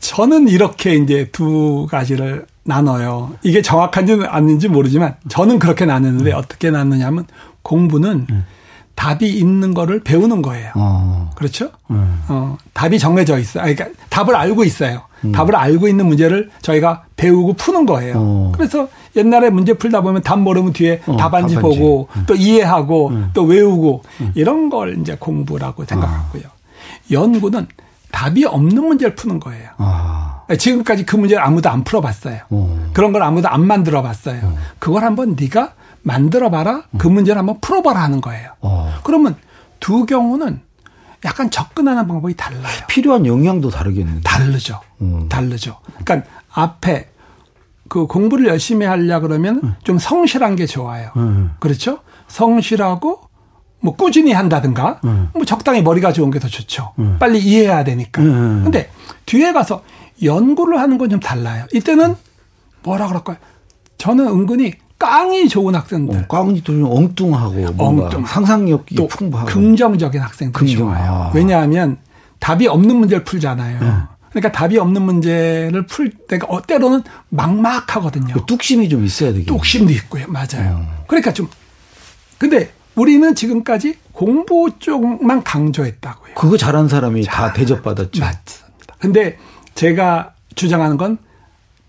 저는 0.00 0.48
이렇게 0.48 0.94
이제 0.94 1.28
두 1.32 1.86
가지를 1.90 2.46
나눠요. 2.62 3.32
이게 3.42 3.62
정확한지는 3.62 4.26
아닌지 4.26 4.68
모르지만 4.68 5.16
저는 5.28 5.58
그렇게 5.58 5.86
나누는데 5.86 6.32
음. 6.32 6.36
어떻게 6.36 6.70
나누냐면 6.70 7.26
공부는 7.62 8.26
음. 8.30 8.44
답이 8.94 9.28
있는 9.28 9.74
거를 9.74 10.00
배우는 10.00 10.42
거예요. 10.42 10.72
어. 10.74 11.30
그렇죠? 11.34 11.70
음. 11.90 12.20
어, 12.28 12.58
답이 12.74 12.98
정해져 12.98 13.38
있어요. 13.38 13.62
그러니까 13.62 13.86
답을 14.10 14.34
알고 14.36 14.64
있어요. 14.64 15.02
음. 15.24 15.32
답을 15.32 15.56
알고 15.56 15.88
있는 15.88 16.06
문제를 16.06 16.50
저희가 16.62 17.04
배우고 17.16 17.54
푸는 17.54 17.86
거예요. 17.86 18.14
어. 18.16 18.52
그래서 18.54 18.88
옛날에 19.16 19.50
문제 19.50 19.74
풀다 19.74 20.00
보면 20.00 20.22
답 20.22 20.38
모르면 20.38 20.72
뒤에 20.72 21.02
어, 21.06 21.16
답안지, 21.16 21.56
보고 21.56 22.08
음. 22.16 22.24
또 22.26 22.34
이해하고 22.34 23.08
음. 23.08 23.30
또 23.32 23.44
외우고 23.44 24.02
음. 24.20 24.32
이런 24.34 24.70
걸 24.70 24.98
이제 25.00 25.16
공부라고 25.18 25.84
생각하고요. 25.84 26.42
아. 26.46 26.58
연구는 27.10 27.66
답이 28.10 28.44
없는 28.44 28.84
문제를 28.86 29.14
푸는 29.14 29.40
거예요. 29.40 29.70
아. 29.78 30.42
지금까지 30.58 31.04
그 31.04 31.16
문제를 31.16 31.42
아무도 31.42 31.68
안 31.68 31.84
풀어봤어요. 31.84 32.40
오. 32.50 32.56
어. 32.56 32.90
그런 32.92 33.12
걸 33.12 33.22
아무도 33.22 33.48
안 33.48 33.66
만들어봤어요. 33.66 34.40
오. 34.42 34.46
어. 34.46 34.56
그걸 34.78 35.04
한번 35.04 35.36
네가 35.38 35.74
만들어봐라. 36.02 36.84
그 36.96 37.08
음. 37.08 37.14
문제를 37.14 37.38
한번 37.38 37.58
풀어봐라 37.60 38.02
하는 38.02 38.20
거예요. 38.20 38.50
어. 38.60 38.94
그러면 39.04 39.36
두 39.80 40.06
경우는 40.06 40.60
약간 41.24 41.50
접근하는 41.50 42.06
방법이 42.06 42.34
달라요. 42.36 42.62
필요한 42.88 43.26
영향도 43.26 43.70
다르겠는데. 43.70 44.20
다르죠. 44.22 44.80
음. 45.00 45.28
다르죠. 45.28 45.76
그러니까 46.04 46.28
앞에 46.52 47.08
그 47.88 48.06
공부를 48.06 48.46
열심히 48.46 48.86
하려 48.86 49.20
그러면 49.20 49.60
음. 49.62 49.74
좀 49.84 49.98
성실한 49.98 50.56
게 50.56 50.66
좋아요. 50.66 51.10
음. 51.16 51.52
그렇죠? 51.60 52.00
성실하고 52.28 53.20
뭐 53.80 53.94
꾸준히 53.96 54.32
한다든가 54.32 55.00
음. 55.04 55.28
뭐 55.34 55.44
적당히 55.44 55.82
머리가 55.82 56.12
좋은 56.12 56.30
게 56.30 56.38
더 56.38 56.48
좋죠. 56.48 56.92
음. 56.98 57.16
빨리 57.18 57.38
이해해야 57.40 57.84
되니까. 57.84 58.22
근데 58.22 58.90
뒤에 59.26 59.52
가서 59.52 59.82
연구를 60.22 60.78
하는 60.80 60.98
건 60.98 61.08
좀 61.10 61.20
달라요. 61.20 61.64
이때는 61.72 62.14
뭐라 62.82 63.06
그럴까요? 63.08 63.36
저는 63.98 64.26
은근히 64.26 64.72
깡이 64.98 65.48
좋은 65.48 65.74
학생들. 65.76 66.18
어, 66.18 66.26
깡이 66.26 66.60
또좀 66.62 66.84
엉뚱하고 66.90 67.66
엉뚱 67.78 68.26
상상력이 68.26 68.96
또 68.96 69.06
풍부하고 69.06 69.48
긍정적인 69.48 70.20
학생들이 70.20 70.66
긍정. 70.74 70.88
좋아요. 70.88 71.12
아. 71.12 71.30
왜냐하면 71.34 71.98
답이 72.40 72.66
없는 72.66 72.96
문제를 72.96 73.22
풀잖아요. 73.24 74.08
네. 74.28 74.40
그러니까 74.40 74.52
답이 74.52 74.78
없는 74.78 75.02
문제를 75.02 75.86
풀 75.86 76.10
때가 76.10 76.46
어, 76.48 76.62
때로는 76.62 77.02
막막하거든요. 77.30 78.34
그 78.34 78.46
뚝심이 78.46 78.88
좀 78.88 79.04
있어야 79.04 79.32
되겠 79.32 79.46
뚝심도 79.46 79.92
있고요. 79.92 80.26
맞아요. 80.28 80.78
음. 80.78 80.88
그러니까 81.06 81.32
좀 81.32 81.48
근데 82.38 82.72
우리는 82.94 83.34
지금까지 83.34 83.96
공부 84.12 84.70
쪽만 84.78 85.44
강조했다고요. 85.44 86.34
그거 86.34 86.56
잘한 86.56 86.88
사람이 86.88 87.24
잘, 87.24 87.34
다 87.34 87.52
대접받았죠. 87.52 88.20
맞습니다. 88.20 88.96
근데 88.98 89.38
제가 89.74 90.34
주장하는 90.54 90.96
건 90.96 91.18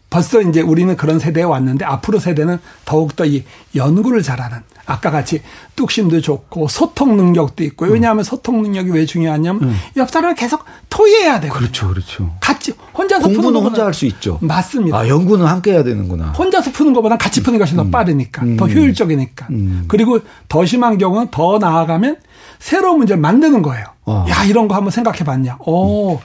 벌써 0.09 0.41
이제 0.41 0.61
우리는 0.61 0.95
그런 0.97 1.19
세대에 1.19 1.43
왔는데 1.43 1.85
앞으로 1.85 2.19
세대는 2.19 2.57
더욱더 2.85 3.25
이 3.25 3.43
연구를 3.75 4.23
잘하는 4.23 4.59
아까 4.87 5.11
같이 5.11 5.41
뚝심도 5.75 6.19
좋고 6.21 6.67
소통 6.67 7.15
능력도 7.15 7.63
있고 7.65 7.85
음. 7.85 7.91
왜냐하면 7.93 8.23
소통 8.23 8.63
능력이 8.63 8.89
왜 8.89 9.05
중요하냐면 9.05 9.61
음. 9.61 9.75
옆 9.97 10.09
사람을 10.09 10.33
계속 10.35 10.65
토의해야 10.89 11.39
되거든요. 11.41 11.59
그렇죠, 11.59 11.87
그렇죠. 11.89 12.31
같이 12.39 12.73
혼자서 12.97 13.27
공부는 13.27 13.61
혼자 13.61 13.85
할 13.85 13.93
수 13.93 14.07
있죠. 14.07 14.39
맞습니다. 14.41 14.97
아 14.97 15.07
연구는 15.07 15.45
함께 15.45 15.73
해야 15.73 15.83
되는구나. 15.83 16.31
혼자서 16.31 16.71
푸는 16.71 16.93
것보다 16.93 17.17
같이 17.17 17.43
푸는 17.43 17.59
것이 17.59 17.75
음. 17.75 17.77
더 17.77 17.89
빠르니까 17.89 18.41
음. 18.43 18.57
더 18.57 18.65
효율적이니까. 18.67 19.47
음. 19.51 19.85
그리고 19.87 20.19
더 20.47 20.65
심한 20.65 20.97
경우는 20.97 21.27
더 21.29 21.59
나아가면 21.59 22.17
새로운 22.57 22.97
문제를 22.97 23.21
만드는 23.21 23.61
거예요. 23.61 23.85
어. 24.05 24.25
야 24.27 24.43
이런 24.43 24.67
거 24.67 24.73
한번 24.75 24.89
생각해봤냐. 24.91 25.57
오. 25.67 26.19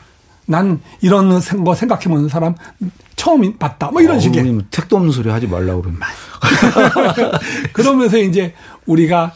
음. 0.46 0.50
난 0.52 0.80
이런 1.00 1.40
거 1.64 1.74
생각해 1.74 2.04
보는 2.04 2.28
사람 2.28 2.54
처음 3.16 3.56
봤다. 3.58 3.90
뭐 3.90 4.02
이런 4.02 4.16
어, 4.16 4.20
식의. 4.20 4.58
택도 4.70 4.96
없는 4.96 5.12
소리 5.12 5.30
하지 5.30 5.46
말라고 5.46 5.82
그러면. 5.82 6.00
그러면서 7.72 8.18
이제 8.18 8.54
우리가 8.86 9.32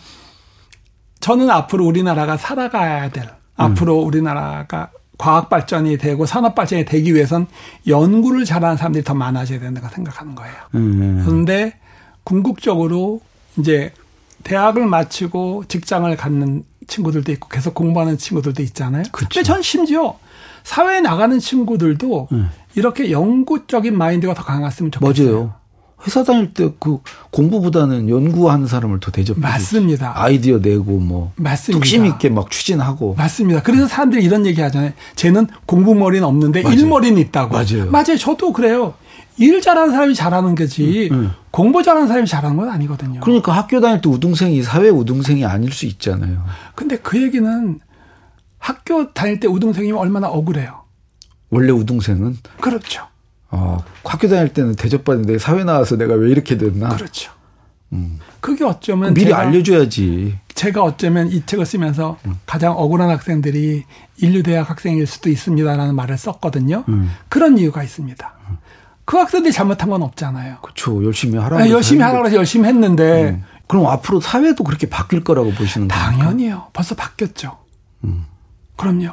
저는 1.21 1.51
앞으로 1.51 1.87
우리나라가 1.87 2.37
살아가야 2.37 3.11
될, 3.11 3.25
음. 3.25 3.31
앞으로 3.57 3.99
우리나라가 3.99 4.91
과학 5.17 5.49
발전이 5.49 5.99
되고 5.99 6.27
산업 6.27 6.55
발전이 6.55 6.85
되기 6.85 7.15
위해선 7.15 7.49
연구를 7.87 8.45
잘하는 8.45 8.77
사람들이 8.77 9.03
더 9.03 9.15
많아져야 9.15 9.59
된다고 9.59 9.89
생각하는 9.89 10.35
거예요. 10.35 10.55
음. 10.75 11.23
그런데 11.25 11.75
궁극적으로 12.23 13.21
이제 13.57 13.93
대학을 14.45 14.87
마치고 14.87 15.65
직장을 15.67 16.15
갖는 16.17 16.63
친구들도 16.93 17.31
있고 17.33 17.49
계속 17.49 17.75
공부하는 17.75 18.19
친구들도 18.19 18.63
있잖아요. 18.65 19.05
그쵸. 19.13 19.29
근데 19.31 19.43
전 19.45 19.63
심지어 19.63 20.17
사회에 20.65 21.01
나가는 21.01 21.39
친구들도 21.39 22.29
네. 22.33 22.43
이렇게 22.75 23.11
영구적인 23.13 23.97
마인드가 23.97 24.35
더 24.35 24.43
강했으면 24.43 24.91
좋겠어요. 24.91 25.33
맞아요. 25.33 25.55
회사 26.07 26.23
다닐 26.23 26.55
때 26.55 26.71
그 26.79 26.99
공부보다는 27.33 28.09
연구하는 28.09 28.67
사람을 28.69 29.01
더 29.01 29.11
대접해. 29.11 29.41
맞습니다. 29.41 30.13
아이디어 30.15 30.59
내고 30.59 30.99
뭐 30.99 31.33
맞습니다. 31.37 31.81
뚝심 31.81 32.07
있게 32.07 32.29
막 32.29 32.51
추진하고. 32.51 33.15
맞습니다. 33.17 33.63
그래서 33.63 33.87
사람들이 33.89 34.23
이런 34.25 34.47
얘기 34.47 34.61
하잖아요. 34.61 34.93
쟤는 35.17 35.49
공부 35.67 35.95
머리는 35.97 36.25
없는데 36.27 36.63
맞아요. 36.63 36.77
일머리는 36.79 37.19
있다고. 37.21 37.53
맞아요. 37.53 37.91
맞아요. 37.91 38.17
저도 38.17 38.53
그래요. 38.53 38.95
일 39.39 39.61
잘하는 39.61 39.93
사람이 39.93 40.15
잘하는 40.15 40.55
거지 40.55 41.09
음, 41.13 41.17
음. 41.17 41.31
공부 41.51 41.83
잘하는 41.83 42.09
사람이 42.09 42.27
잘하는 42.27 42.57
건 42.57 42.69
아니거든요. 42.69 43.21
그러니까 43.21 43.53
학교 43.53 43.81
다닐 43.81 44.01
때 44.01 44.09
우등생이 44.09 44.63
사회 44.63 44.89
우등생이 44.89 45.45
아닐 45.45 45.73
수 45.73 45.87
있잖아요. 45.87 46.45
근데 46.75 46.97
그 46.99 47.21
얘기는 47.23 47.81
학교 48.59 49.13
다닐 49.13 49.41
때 49.41 49.47
우등생이면 49.47 49.99
얼마나 49.99 50.29
억울해요. 50.29 50.83
원래 51.51 51.73
우등생은 51.73 52.37
그렇죠. 52.61 53.07
어, 53.51 53.83
학교 54.05 54.29
다닐 54.29 54.53
때는 54.53 54.75
대접받는데 54.75 55.39
사회 55.39 55.65
나와서 55.65 55.97
내가 55.97 56.15
왜 56.15 56.31
이렇게 56.31 56.59
됐나? 56.59 56.89
그렇죠. 56.91 57.33
그게 58.41 58.65
어쩌면 58.65 59.11
아. 59.11 59.15
미리 59.15 59.27
제가, 59.27 59.39
알려줘야지. 59.39 60.39
제가 60.55 60.83
어쩌면 60.83 61.29
이 61.29 61.45
책을 61.47 61.65
쓰면서 61.65 62.19
가장 62.47 62.77
억울한 62.77 63.09
학생들이 63.11 63.85
인류대학 64.19 64.69
학생일 64.69 65.07
수도 65.07 65.31
있습니다라는 65.31 65.95
말을 65.95 66.19
썼거든요. 66.19 66.85
음. 66.89 67.11
그런 67.29 67.57
이유가 67.59 67.83
있습니다. 67.83 68.38
그 69.09 69.17
학생들이 69.17 69.55
잘못한 69.55 69.89
건 69.89 70.03
없잖아요. 70.03 70.59
그렇죠. 70.61 71.03
열심히 71.03 71.39
하라고. 71.39 71.63
아, 71.63 71.71
열심히. 71.71 72.03
하라고 72.03 72.27
해서 72.27 72.37
열심히 72.37 72.69
했는데 72.69 73.31
음. 73.31 73.45
그럼 73.67 73.87
앞으로 73.87 74.21
사회도 74.21 74.63
그렇게 74.65 74.87
바뀔 74.87 75.25
거라고 75.25 75.51
보시는 75.53 75.89
거예요? 75.89 76.05
당연히요. 76.05 76.67
벌써 76.75 76.95
바뀌었죠. 76.95 77.57
음. 78.05 78.27
그럼요. 78.77 79.13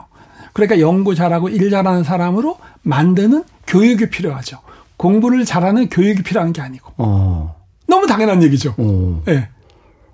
그러니까 0.51 0.81
연구 0.81 1.15
잘하고 1.15 1.47
일 1.47 1.69
잘하는 1.69 2.03
사람으로 2.03 2.57
만드는 2.81 3.45
교육이 3.67 4.09
필요하죠. 4.09 4.59
공부를 4.97 5.45
잘하는 5.45 5.87
교육이 5.87 6.23
필요한 6.23 6.51
게 6.51 6.61
아니고. 6.61 6.91
어. 6.97 7.55
너무 7.87 8.05
당연한 8.05 8.43
얘기죠. 8.43 8.75
어. 8.77 9.23
예. 9.29 9.31
네. 9.33 9.49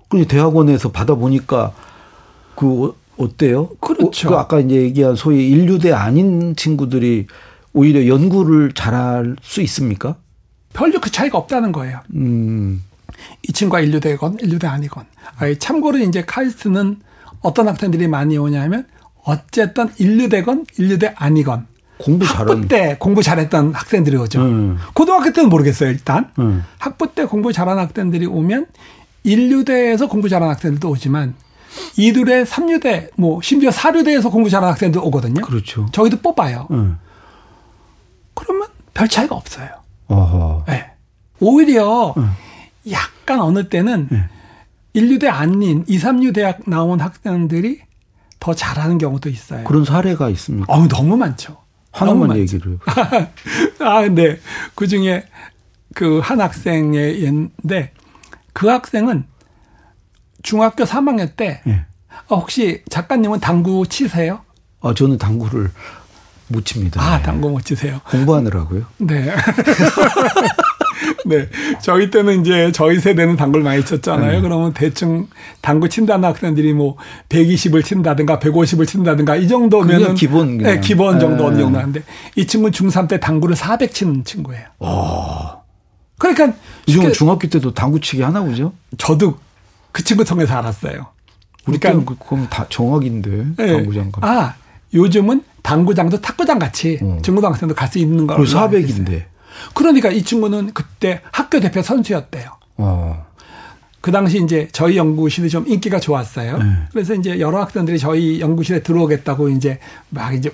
근데 0.08 0.28
대학원에서 0.28 0.92
받아보니까 0.92 1.72
그 2.54 2.84
어- 2.86 2.94
어때요? 3.16 3.70
그렇죠. 3.80 4.28
어, 4.28 4.30
그 4.30 4.36
아까 4.38 4.60
이제 4.60 4.76
얘기한 4.76 5.16
소위 5.16 5.48
인류대 5.50 5.90
아닌 5.92 6.54
친구들이 6.54 7.26
오히려 7.72 8.06
연구를 8.06 8.72
잘할 8.72 9.36
수 9.42 9.60
있습니까? 9.62 10.16
별로 10.72 11.00
그 11.00 11.10
차이가 11.10 11.38
없다는 11.38 11.72
거예요. 11.72 12.00
음. 12.14 12.82
이 13.48 13.52
친구가 13.52 13.80
인류대건 13.80 14.38
인류대 14.40 14.66
아니건. 14.66 15.04
아니, 15.36 15.58
참고로 15.58 15.98
이제 15.98 16.24
카이스트는 16.24 16.96
어떤 17.40 17.68
학생들이 17.68 18.08
많이 18.08 18.36
오냐면 18.38 18.86
어쨌든 19.24 19.90
인류대건 19.98 20.66
인류대 20.78 21.14
아니건 21.16 21.66
공부 21.98 22.24
학부 22.24 22.38
잘하는. 22.46 22.68
때 22.68 22.96
공부 22.98 23.22
잘했던 23.22 23.74
학생들이 23.74 24.16
오죠. 24.16 24.40
음. 24.42 24.78
고등학교 24.94 25.32
때는 25.32 25.48
모르겠어요, 25.48 25.90
일단. 25.90 26.30
음. 26.38 26.64
학부 26.78 27.14
때 27.14 27.24
공부 27.24 27.52
잘하는 27.52 27.82
학생들이 27.82 28.26
오면 28.26 28.66
인류대에서 29.24 30.08
공부 30.08 30.28
잘하는 30.28 30.52
학생들도 30.54 30.88
오지만 30.90 31.34
이두대, 31.96 32.44
삼류대, 32.44 33.10
뭐 33.16 33.40
심지어 33.42 33.70
사류대에서 33.70 34.30
공부 34.30 34.50
잘하는 34.50 34.72
학생들 34.72 35.00
오거든요. 35.04 35.42
그렇죠. 35.42 35.86
저희도 35.92 36.18
뽑아요. 36.18 36.66
음. 36.72 36.98
별 38.94 39.08
차이가 39.08 39.34
없어요. 39.34 39.68
어허. 40.08 40.64
네. 40.68 40.90
오히려 41.40 42.14
음. 42.16 42.30
약간 42.90 43.40
어느 43.40 43.68
때는 43.68 44.08
네. 44.10 44.24
인류대 44.94 45.28
아닌 45.28 45.84
2, 45.88 45.98
3류 45.98 46.34
대학 46.34 46.60
나온 46.68 47.00
학생들이 47.00 47.80
더 48.38 48.54
잘하는 48.54 48.98
경우도 48.98 49.28
있어요. 49.28 49.64
그런 49.64 49.84
사례가 49.84 50.28
있습니까? 50.30 50.72
어우, 50.72 50.88
너무 50.88 51.16
많죠. 51.16 51.56
하나만. 51.92 52.36
얘기를. 52.38 52.78
아, 53.80 54.00
근데 54.02 54.38
그 54.74 54.86
중에 54.88 55.24
그 55.94 56.20
한 56.20 56.40
학생의 56.40 57.22
얘인데 57.22 57.92
그 58.52 58.68
학생은 58.68 59.24
중학교 60.42 60.84
3학년 60.84 61.36
때 61.36 61.60
예. 61.66 61.84
어, 62.28 62.36
혹시 62.36 62.82
작가님은 62.90 63.40
당구 63.40 63.86
치세요? 63.86 64.40
아, 64.80 64.92
저는 64.94 65.18
당구를 65.18 65.70
못 66.52 66.64
칩니다. 66.64 67.00
아, 67.02 67.16
네. 67.18 67.22
당구 67.24 67.50
못 67.50 67.64
치세요. 67.64 68.00
공부하느라고요. 68.10 68.84
네. 68.98 69.32
네. 71.26 71.48
저희 71.80 72.10
때는 72.10 72.40
이제 72.42 72.70
저희 72.72 72.98
세대는 73.00 73.36
당구를 73.36 73.64
많이 73.64 73.84
쳤잖아요. 73.84 74.32
네. 74.32 74.40
그러면 74.40 74.72
대충 74.72 75.28
당구 75.60 75.88
친다는 75.88 76.28
학생들이 76.28 76.72
뭐 76.74 76.96
120을 77.28 77.84
친다든가 77.84 78.38
150을 78.38 78.86
친다든가 78.86 79.36
이 79.36 79.48
정도면은 79.48 80.14
기본 80.14 80.58
그냥. 80.58 80.74
네, 80.74 80.80
기본 80.80 81.18
정도 81.18 81.44
네. 81.44 81.48
어느 81.50 81.58
정도 81.60 81.78
하는데 81.78 82.02
이 82.36 82.46
친구는 82.46 82.72
중3 82.72 83.08
때 83.08 83.18
당구를 83.20 83.56
400 83.56 83.92
치는 83.94 84.24
친구예요. 84.24 84.64
와. 84.78 85.60
그러니까 86.18 86.52
이 86.86 86.92
정도 86.92 87.08
쉽게 87.08 87.12
중학교 87.18 87.48
때도 87.48 87.74
당구치기 87.74 88.22
하나 88.22 88.42
보죠? 88.42 88.72
저도 88.98 89.38
그 89.90 90.04
친구 90.04 90.24
통해서 90.24 90.54
알았어요. 90.56 91.06
우리 91.66 91.78
때는 91.78 92.04
그- 92.04 92.16
그건 92.16 92.48
다 92.48 92.66
정학인데 92.68 93.44
예. 93.60 93.66
당구장가. 93.72 94.20
아, 94.26 94.54
요즘은 94.94 95.42
당구장도 95.62 96.20
탁구장 96.20 96.58
같이 96.58 96.98
어. 97.02 97.18
중고등학생도 97.22 97.74
갈 97.74 97.88
수 97.88 97.98
있는 97.98 98.26
걸 98.26 98.36
그리고 98.38 98.58
알고 98.58 98.78
있어요. 98.78 99.04
400인데. 99.04 99.24
그러니까 99.74 100.10
이 100.10 100.22
친구는 100.22 100.72
그때 100.74 101.20
학교 101.30 101.60
대표 101.60 101.82
선수였대요. 101.82 102.50
어. 102.78 103.26
그 104.00 104.10
당시 104.10 104.42
이제 104.42 104.68
저희 104.72 104.96
연구실이 104.96 105.48
좀 105.48 105.64
인기가 105.68 106.00
좋았어요. 106.00 106.58
네. 106.58 106.64
그래서 106.90 107.14
이제 107.14 107.38
여러 107.38 107.60
학생들이 107.60 107.98
저희 107.98 108.40
연구실에 108.40 108.82
들어오겠다고 108.82 109.48
이제 109.50 109.78
막 110.08 110.34
이제 110.34 110.50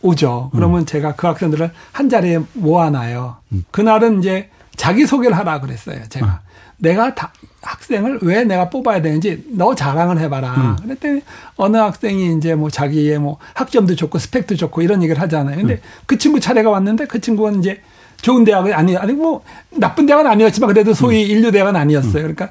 오죠. 0.00 0.50
그러면 0.54 0.80
음. 0.80 0.86
제가 0.86 1.14
그 1.16 1.26
학생들을 1.26 1.70
한 1.92 2.08
자리에 2.08 2.38
모아놔요. 2.54 3.36
그날은 3.70 4.20
이제 4.20 4.48
자기 4.76 5.06
소개를 5.06 5.36
하라 5.36 5.60
그랬어요. 5.60 6.08
제가 6.08 6.26
음. 6.26 6.46
내가 6.78 7.14
다 7.14 7.32
학생을 7.62 8.20
왜 8.22 8.44
내가 8.44 8.70
뽑아야 8.70 9.02
되는지 9.02 9.44
너 9.48 9.74
자랑을 9.74 10.18
해봐라. 10.20 10.54
음. 10.54 10.76
그랬더니 10.82 11.22
어느 11.56 11.76
학생이 11.76 12.36
이제 12.36 12.54
뭐 12.54 12.70
자기의 12.70 13.18
뭐 13.18 13.38
학점도 13.54 13.96
좋고 13.96 14.18
스펙도 14.18 14.56
좋고 14.56 14.82
이런 14.82 15.02
얘기를 15.02 15.20
하잖아요. 15.22 15.56
근데 15.56 15.74
음. 15.74 15.80
그 16.06 16.18
친구 16.18 16.38
차례가 16.38 16.70
왔는데 16.70 17.06
그 17.06 17.20
친구는 17.20 17.60
이제 17.60 17.80
좋은 18.22 18.44
대학은 18.44 18.72
아니 18.72 18.96
아니 18.96 19.12
뭐 19.12 19.42
나쁜 19.70 20.06
대학은 20.06 20.26
아니었지만 20.26 20.68
그래도 20.68 20.94
소위 20.94 21.24
음. 21.24 21.30
인류 21.30 21.50
대학은 21.50 21.74
아니었어요. 21.76 22.12
그러니까 22.22 22.50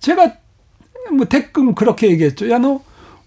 제가 0.00 0.32
뭐 1.12 1.26
대끔 1.26 1.74
그렇게 1.74 2.10
얘기했죠. 2.10 2.50
야 2.50 2.58
너 2.58 2.80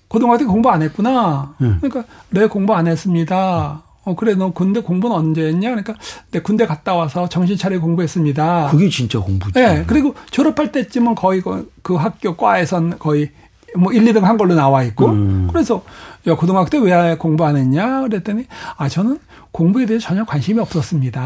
고등학교 0.08 0.38
때 0.39 0.45
공부 0.45 0.69
안 0.69 0.81
했구나. 0.81 1.55
음. 1.62 1.77
그러니까 1.81 2.05
네 2.29 2.47
공부 2.47 2.73
안 2.73 2.88
했습니다. 2.88 3.81
어 4.06 4.15
그래 4.15 4.36
너 4.36 4.52
군대 4.52 4.82
공부는 4.82 5.15
언제 5.15 5.48
했냐? 5.48 5.70
그러니까 5.70 5.96
내 6.32 6.39
군대 6.39 6.65
갔다 6.65 6.94
와서 6.96 7.28
정신 7.28 7.58
차리고 7.58 7.82
공부했습니다. 7.86 8.70
그게 8.72 8.89
진짜 8.89 9.20
공부지. 9.20 9.54
네, 9.54 9.84
그리고 9.88 10.15
졸업할 10.32 10.72
때쯤은 10.72 11.15
거의 11.15 11.41
그, 11.41 11.72
그 11.82 11.96
학교 11.96 12.36
과에선 12.38 13.00
거의 13.00 13.32
뭐 13.76 13.91
1, 13.91 14.04
2등 14.06 14.22
한 14.22 14.38
걸로 14.38 14.54
나와 14.56 14.84
있고 14.84 15.08
음. 15.08 15.48
그래서 15.52 15.84
야 16.28 16.36
고등학교 16.36 16.70
때 16.70 16.78
왜 16.78 17.15
공부 17.18 17.46
안 17.46 17.58
했냐 17.58 18.02
그랬더니 18.02 18.46
아 18.78 18.88
저는 18.88 19.20
공부에 19.52 19.86
대해 19.86 20.00
서 20.00 20.08
전혀 20.10 20.24
관심이 20.24 20.60
없었습니다. 20.60 21.22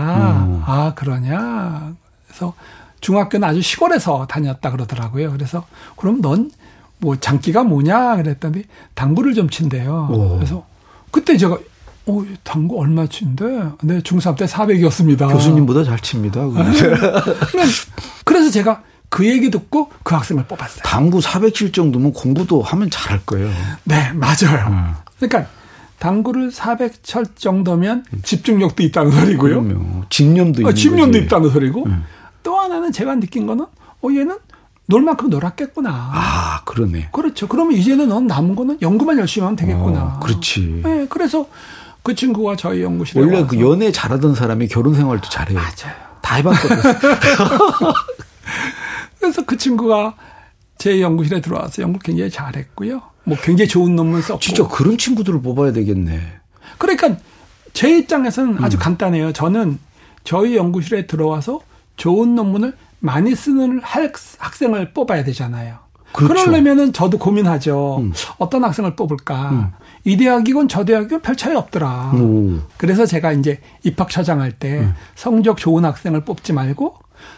음. 0.45 0.63
아 0.65 0.93
그러냐 0.95 1.93
그래서 2.27 2.53
중학교는 3.01 3.47
아주 3.47 3.61
시골에서 3.61 4.27
다녔다 4.27 4.71
그러더라고요. 4.71 5.31
그래서 5.31 5.65
그럼 5.95 6.21
넌 6.21 6.49
뭐 6.99 7.15
장기가 7.15 7.63
뭐냐 7.63 8.17
그랬더니 8.17 8.63
당구를 8.93 9.33
좀 9.33 9.49
친대요. 9.49 10.09
오. 10.11 10.35
그래서 10.35 10.65
그때 11.11 11.37
제가 11.37 11.57
어 12.09 12.25
당구 12.43 12.79
얼마 12.79 13.05
친데? 13.07 13.45
네 13.83 13.99
중3 14.01 14.35
때 14.37 14.45
400이었습니다. 14.45 15.31
교수님보다 15.31 15.83
잘 15.83 15.99
칩니다. 15.99 16.41
그래서 18.25 18.49
제가 18.49 18.81
그 19.09 19.27
얘기 19.27 19.49
듣고 19.49 19.89
그 20.03 20.15
학생을 20.15 20.45
뽑았어요. 20.45 20.81
당구 20.83 21.19
400칠 21.19 21.73
정도면 21.73 22.13
공부도 22.13 22.61
하면 22.61 22.89
잘할 22.89 23.21
거예요. 23.25 23.49
네, 23.83 24.11
맞아요. 24.13 24.67
음. 24.69 24.93
그러니까 25.19 25.49
당구를 25.97 26.51
400철 26.51 27.35
정도면 27.35 28.05
집중력도 28.23 28.83
있다는 28.83 29.11
소리고요. 29.11 29.63
그럼요. 29.63 30.03
집념도 30.09 30.67
어, 30.67 30.71
집념도 30.73 31.13
거지. 31.17 31.25
있다는 31.25 31.49
소리고. 31.49 31.85
음. 31.85 32.03
또 32.43 32.57
하나는 32.57 32.91
제가 32.91 33.15
느낀 33.15 33.45
거는 33.47 33.65
어 33.65 34.07
얘는 34.09 34.37
놀 34.85 35.01
만큼 35.03 35.29
놀았겠구나. 35.29 35.89
아, 35.91 36.61
그러네. 36.65 37.09
그렇죠. 37.11 37.47
그러면 37.47 37.73
이제는 37.73 38.09
넌 38.09 38.27
남은 38.27 38.55
거는 38.55 38.77
연구만 38.81 39.19
열심히 39.19 39.43
하면 39.43 39.55
되겠구나. 39.55 40.01
어, 40.15 40.19
그렇지. 40.19 40.81
네, 40.83 41.05
그래서 41.09 41.47
그 42.03 42.15
친구가 42.15 42.55
저희 42.55 42.81
연구실에 42.81 43.19
원래 43.19 43.35
와서 43.35 43.47
그 43.47 43.59
연애 43.59 43.91
잘하던 43.91 44.35
사람이 44.35 44.67
결혼 44.67 44.95
생활도 44.95 45.29
잘해요. 45.29 45.57
맞아요. 45.57 45.95
다 46.21 46.35
해봤거든. 46.35 46.77
그래서 49.19 49.45
그 49.45 49.57
친구가 49.57 50.15
제 50.77 51.01
연구실에 51.01 51.41
들어와서 51.41 51.81
연구 51.81 51.99
굉장히 51.99 52.31
잘했고요. 52.31 53.01
뭐 53.25 53.37
굉장히 53.41 53.67
좋은 53.67 53.95
논문 53.95 54.21
썼고. 54.21 54.39
진짜 54.39 54.67
그런 54.67 54.97
친구들을 54.97 55.41
뽑아야 55.41 55.73
되겠네. 55.73 56.39
그러니까 56.77 57.17
제 57.73 57.97
입장에서는 57.97 58.63
아주 58.63 58.77
음. 58.77 58.79
간단해요. 58.79 59.33
저는 59.33 59.79
저희 60.23 60.55
연구실에 60.55 61.05
들어와서 61.05 61.59
좋은 61.97 62.35
논문을 62.35 62.75
많이 62.99 63.35
쓰는 63.35 63.81
학생을 63.83 64.93
뽑아야 64.93 65.23
되잖아요. 65.23 65.77
그렇죠. 66.13 66.45
그러려면은 66.45 66.91
저도 66.93 67.17
고민하죠. 67.19 67.97
음. 67.99 68.13
어떤 68.37 68.63
학생을 68.63 68.95
뽑을까? 68.95 69.49
음. 69.51 69.71
이 70.03 70.17
대학이건 70.17 70.67
저 70.67 70.85
대학이건 70.85 71.21
별 71.21 71.35
차이 71.35 71.55
없더라. 71.55 72.11
오. 72.15 72.59
그래서 72.77 73.05
제가 73.05 73.31
이제 73.33 73.59
입학 73.83 74.09
처장할 74.09 74.51
때 74.53 74.79
음. 74.79 74.93
성적 75.15 75.57
좋은 75.57 75.85
학생을 75.85 76.25
뽑지 76.25 76.53
말고 76.53 76.95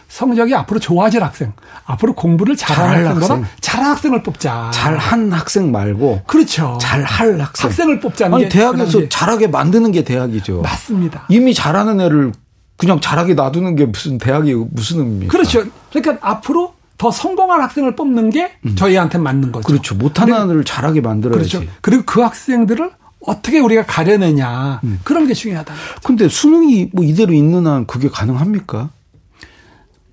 성적이 0.08 0.54
앞으로 0.54 0.78
좋아질 0.78 1.22
학생, 1.24 1.52
앞으로 1.84 2.14
공부를 2.14 2.56
잘하는 2.56 3.06
학생보다 3.06 3.34
학생. 3.34 3.46
잘한 3.60 3.90
학생을 3.90 4.22
뽑자. 4.22 4.70
잘한 4.72 5.32
학생 5.32 5.72
말고. 5.72 6.22
그렇죠. 6.26 6.78
잘할 6.80 7.40
학생. 7.40 7.68
학생을 7.68 7.98
뽑자는 8.00 8.34
아니, 8.34 8.44
게 8.44 8.48
대학에서 8.50 9.08
잘하게 9.08 9.48
만드는 9.48 9.90
게 9.90 10.04
대학이죠. 10.04 10.60
맞습니다. 10.62 11.26
이미 11.30 11.52
잘하는 11.54 12.00
애를 12.00 12.32
그냥 12.76 13.00
잘하게 13.00 13.34
놔두는 13.34 13.74
게 13.76 13.86
무슨 13.86 14.18
대학이 14.18 14.54
무슨 14.70 14.98
의미입니까? 14.98 15.32
그렇죠. 15.32 15.64
그러니까 15.92 16.18
앞으로 16.20 16.74
더 17.02 17.10
성공한 17.10 17.60
학생을 17.60 17.96
뽑는 17.96 18.30
게 18.30 18.52
음. 18.64 18.76
저희한테 18.76 19.18
맞는 19.18 19.50
거죠. 19.50 19.66
그렇죠. 19.66 19.96
못하는 19.96 20.48
애를 20.48 20.62
잘하게 20.62 21.00
만들어야지. 21.00 21.56
그렇죠. 21.56 21.72
그리고 21.80 22.04
그 22.06 22.20
학생들을 22.20 22.92
어떻게 23.26 23.58
우리가 23.58 23.84
가려내냐 23.86 24.82
음. 24.84 25.00
그런 25.02 25.26
게 25.26 25.34
중요하다. 25.34 25.74
근데 26.04 26.28
수능이 26.28 26.90
뭐 26.92 27.04
이대로 27.04 27.32
있는 27.32 27.66
한 27.66 27.88
그게 27.88 28.08
가능합니까? 28.08 28.90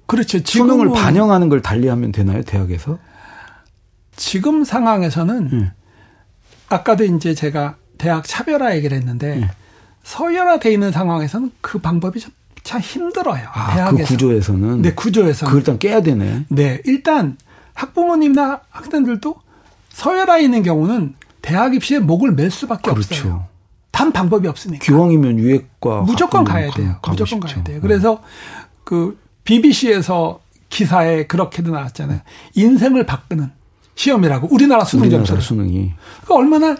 그렇죠. 0.07 0.39
수능을 0.43 0.89
반영하는 0.91 1.47
걸 1.49 1.61
달리하면 1.61 2.11
되나요 2.11 2.41
대학에서? 2.41 2.97
지금 4.15 4.63
상황에서는 4.63 5.49
음. 5.53 5.71
아까도 6.69 7.03
이제 7.03 7.35
제가 7.35 7.75
대학 7.99 8.25
차별화 8.25 8.75
얘기를 8.75 8.97
했는데 8.97 9.37
음. 9.43 9.47
서열화돼 10.01 10.73
있는 10.73 10.91
상황에서는 10.91 11.51
그 11.61 11.77
방법이 11.77 12.19
좀 12.19 12.31
참 12.69 12.81
힘들어요. 12.81 13.47
아, 13.51 13.69
그 13.69 13.75
대학에서. 13.75 13.97
그 13.97 14.03
구조에서는. 14.09 14.81
네, 14.83 14.93
구조에서. 14.93 15.47
그 15.47 15.57
일단 15.57 15.79
깨야 15.79 16.03
되네. 16.03 16.45
네, 16.49 16.79
일단 16.85 17.35
학부모님이나 17.73 18.61
학생들도 18.69 19.35
서열화 19.89 20.37
있는 20.37 20.61
경우는 20.61 21.15
대학 21.41 21.73
입시에 21.73 21.97
목을 21.97 22.33
맬 22.33 22.51
수밖에 22.51 22.91
그렇죠. 22.91 23.15
없어요. 23.15 23.45
단 23.89 24.11
방법이 24.11 24.47
없으니까. 24.47 24.85
기왕이면 24.85 25.39
유해과 25.39 26.01
무조건 26.01 26.43
가야 26.43 26.69
돼요. 26.69 26.97
무조건 27.07 27.39
싶죠. 27.41 27.55
가야 27.55 27.63
돼요. 27.63 27.81
그래서 27.81 28.21
그 28.83 29.19
BBC에서 29.45 30.39
기사에 30.69 31.25
그렇게도 31.25 31.71
나왔잖아요. 31.71 32.19
인생을 32.53 33.07
바꾸는 33.07 33.49
시험이라고 33.95 34.47
우리나라 34.51 34.85
수능 34.85 35.09
점수 35.09 35.41
수능이. 35.41 35.93
그 36.23 36.35
얼마나 36.35 36.75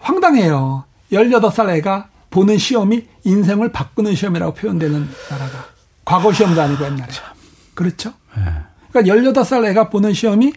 황당해요. 0.00 0.82
18살 1.12 1.68
애가 1.76 2.08
보는 2.32 2.58
시험이 2.58 3.06
인생을 3.22 3.70
바꾸는 3.70 4.16
시험이라고 4.16 4.54
표현되는 4.54 5.08
나라가. 5.30 5.66
과거 6.04 6.32
시험도 6.32 6.60
아니고 6.60 6.84
옛날에. 6.84 7.06
그렇죠? 7.74 8.12
네. 8.36 8.42
그러니까 8.90 9.14
18살 9.14 9.64
애가 9.66 9.90
보는 9.90 10.12
시험이 10.12 10.52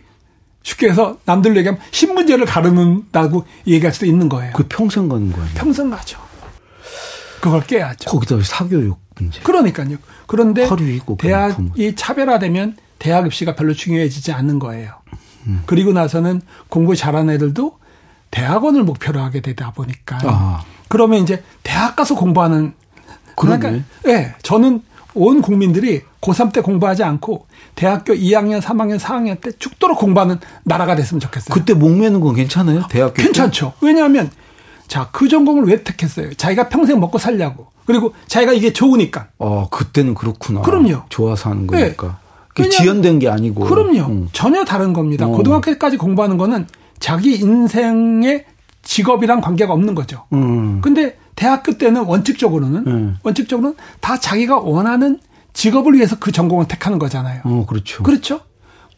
쉽게 0.64 0.90
해서 0.90 1.20
남들로 1.26 1.58
얘기하면 1.58 1.80
신문제를 1.92 2.46
가르는다고 2.46 3.46
얘기할 3.68 3.94
수도 3.94 4.08
있는 4.08 4.28
거예요. 4.30 4.54
그 4.54 4.66
평생 4.68 5.08
가는 5.08 5.32
거예요. 5.32 5.48
평생 5.54 5.92
가죠. 5.92 6.20
그걸 7.40 7.62
깨야죠. 7.62 8.10
거기다 8.10 8.42
사교육 8.42 9.00
문제. 9.16 9.40
그러니까요. 9.42 9.98
그런데 10.26 10.68
대학이 11.20 11.94
차별화되면 11.96 12.78
대학 12.98 13.28
입시가 13.28 13.54
별로 13.54 13.74
중요해지지 13.74 14.32
않는 14.32 14.58
거예요. 14.58 14.94
음. 15.46 15.62
그리고 15.68 15.94
나서는 15.94 16.42
공부 16.70 16.96
잘하는 16.96 17.36
애들도 17.36 17.78
대학원을 18.32 18.84
목표로 18.84 19.22
하게 19.22 19.42
되다 19.42 19.72
보니까 19.72 20.18
아. 20.24 20.64
그러면 20.88 21.21
이제 21.24 21.43
대학 21.63 21.95
가서 21.95 22.15
공부하는 22.15 22.74
그러니까 23.36 23.74
예, 23.74 23.82
네, 24.06 24.36
저는 24.41 24.82
온 25.13 25.41
국민들이 25.41 26.02
고3 26.21 26.54
때 26.54 26.62
공부하지 26.62 27.04
않고 27.04 27.48
대학교 27.76 28.13
2학년, 28.13 28.62
3학년, 28.62 29.00
4학년 29.00 29.39
때 29.41 29.52
죽도록 29.58 30.00
공부하는 30.00 30.39
나라가 30.63 30.95
됐으면 30.95 31.19
좋겠어요. 31.19 31.54
그때 31.54 31.74
목매는 31.74 32.19
건 32.19 32.36
괜찮아요? 32.36 32.84
대학교 32.89 33.21
괜찮죠. 33.21 33.74
때? 33.80 33.88
왜냐하면 33.88 34.30
자, 34.88 35.10
그 35.12 35.28
전공을 35.28 35.65
왜 35.65 35.84
택했어요? 35.84 36.34
자기가 36.34 36.69
평생 36.69 37.00
먹고 37.00 37.17
살려고. 37.17 37.67
그리고 37.86 38.13
자기가 38.28 38.54
이게 38.54 38.74
좋으니까. 38.74 39.28
어, 39.38 39.67
그때는 39.69 40.15
그렇구나. 40.15 40.62
그럼요. 40.62 41.04
좋아서 41.10 41.50
하는 41.50 41.67
거니까. 41.67 42.19
네. 42.56 42.69
지연된 42.69 43.19
게 43.19 43.30
아니고. 43.30 43.65
그럼요. 43.65 44.06
응. 44.10 44.30
전혀 44.32 44.63
다른 44.63 44.93
겁니다. 44.93 45.28
어. 45.28 45.32
고등학교까지 45.32 45.98
공부하는 45.98 46.38
거는 46.38 46.67
자기 47.00 47.36
인생의 47.36 48.45
직업이랑 48.86 49.41
관계가 49.41 49.74
없는 49.74 49.93
거죠. 49.95 50.24
음. 50.32 50.80
근데 50.80 51.17
대학교 51.36 51.78
때는 51.78 52.06
원칙적으로는 52.06 52.88
음. 52.88 53.17
원칙적으로는 53.24 53.76
다 54.00 54.17
자기가 54.17 54.60
원하는 54.60 55.19
직업을 55.54 55.93
위해서 55.95 56.17
그 56.19 56.32
전공을 56.32 56.67
택하는 56.69 56.98
거잖아요. 57.00 57.41
어, 57.43 57.65
그렇죠. 57.67 58.04
그렇죠. 58.04 58.39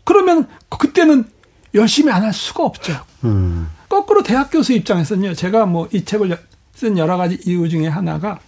그러면 0.04 0.48
그때는 0.70 1.26
열심히 1.74 2.12
안 2.12 2.24
할 2.24 2.32
수가 2.34 2.64
없죠. 2.64 2.94
음. 3.24 3.68
거꾸로 3.90 4.22
대학 4.24 4.52
교수 4.52 4.74
입장에서는요. 4.74 5.34
제가 5.34 5.66
뭐 5.66 5.88
이 5.92 6.04
책을 6.06 6.38
쓴 6.76 6.98
여러 6.98 7.18
가지 7.18 7.40
이유 7.46 7.68
중에 7.70 7.88
하나가 7.88 8.40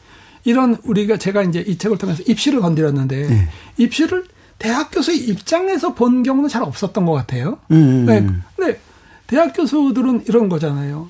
이런 0.44 0.78
우리가 0.84 1.18
제가 1.18 1.42
이제 1.44 1.64
이 1.66 1.78
책을 1.78 1.98
통해서 1.98 2.22
입시를 2.28 2.62
건드렸는데 2.62 3.28
네. 3.28 3.48
입시를 3.78 4.26
대학 4.60 4.92
교수 4.92 5.12
입장에서 5.14 5.94
본 5.96 6.22
경우는 6.24 6.50
잘 6.50 6.62
없었던 6.64 7.06
것 7.06 7.14
같아요. 7.14 7.58
음. 7.72 8.06
네. 8.06 8.28
근데 8.56 8.80
대학 9.28 9.54
교수들은 9.54 10.26
이런 10.28 10.50
거잖아요. 10.50 11.10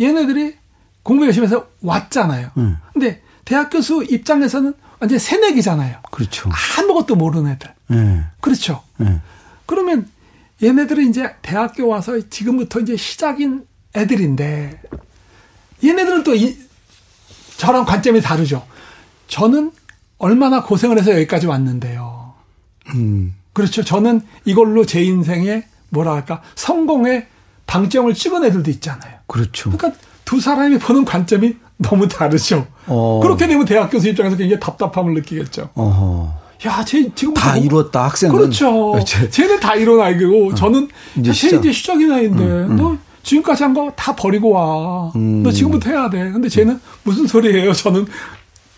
얘네들이 0.00 0.56
공부 1.02 1.26
열심히 1.26 1.46
해서 1.46 1.68
왔잖아요. 1.82 2.50
음. 2.56 2.76
근데 2.92 3.22
대학 3.44 3.70
교수 3.70 4.04
입장에서는 4.04 4.74
완전 5.00 5.18
새내기잖아요. 5.18 6.00
그렇죠. 6.10 6.50
아무것도 6.78 7.16
모르는 7.16 7.52
애들. 7.52 7.72
네. 7.88 8.24
그렇죠. 8.40 8.82
네. 8.98 9.20
그러면 9.66 10.08
얘네들은 10.62 11.08
이제 11.08 11.34
대학교 11.40 11.86
와서 11.88 12.18
지금부터 12.28 12.80
이제 12.80 12.96
시작인 12.96 13.64
애들인데 13.96 14.82
얘네들은 15.82 16.24
또 16.24 16.34
이, 16.34 16.58
저랑 17.56 17.84
관점이 17.84 18.20
다르죠. 18.20 18.66
저는 19.28 19.72
얼마나 20.18 20.62
고생을 20.62 20.98
해서 20.98 21.12
여기까지 21.12 21.46
왔는데요. 21.46 22.34
음. 22.94 23.34
그렇죠. 23.52 23.82
저는 23.82 24.20
이걸로 24.44 24.84
제 24.84 25.02
인생에 25.02 25.64
뭐랄까 25.90 26.42
성공의 26.54 27.26
방점을 27.66 28.12
찍은 28.14 28.44
애들도 28.44 28.70
있잖아요. 28.72 29.17
그렇죠. 29.28 29.70
그러니까 29.70 30.00
두 30.24 30.40
사람이 30.40 30.78
보는 30.78 31.04
관점이 31.04 31.54
너무 31.76 32.08
다르죠. 32.08 32.66
어. 32.88 33.20
그렇게 33.22 33.46
되면 33.46 33.64
대학 33.64 33.88
교수 33.90 34.08
입장에서 34.08 34.36
굉장히 34.36 34.58
답답함을 34.58 35.14
느끼겠죠. 35.14 35.70
어허. 35.74 36.34
야, 36.66 36.84
쟤 36.84 37.08
지금 37.14 37.34
다 37.34 37.54
뭐, 37.54 37.62
이뤘다 37.64 38.04
학생은. 38.06 38.34
그렇죠. 38.36 38.98
쟤. 39.06 39.30
쟤는 39.30 39.60
다 39.60 39.76
이룬 39.76 40.00
아이고 40.00 40.48
어. 40.48 40.54
저는 40.56 40.88
이제 41.18 41.32
시작. 41.32 41.58
이제 41.60 41.70
시작이 41.70 42.04
나이인데 42.06 42.42
음, 42.44 42.70
음. 42.72 42.76
너 42.76 42.96
지금까지 43.22 43.62
한 43.62 43.74
거 43.74 43.92
다 43.94 44.16
버리고 44.16 44.50
와. 44.50 45.12
음. 45.14 45.42
너 45.44 45.52
지금부터 45.52 45.90
해야 45.90 46.10
돼. 46.10 46.32
근데 46.32 46.48
쟤는 46.48 46.80
무슨 47.04 47.26
소리예요? 47.28 47.72
저는 47.72 48.06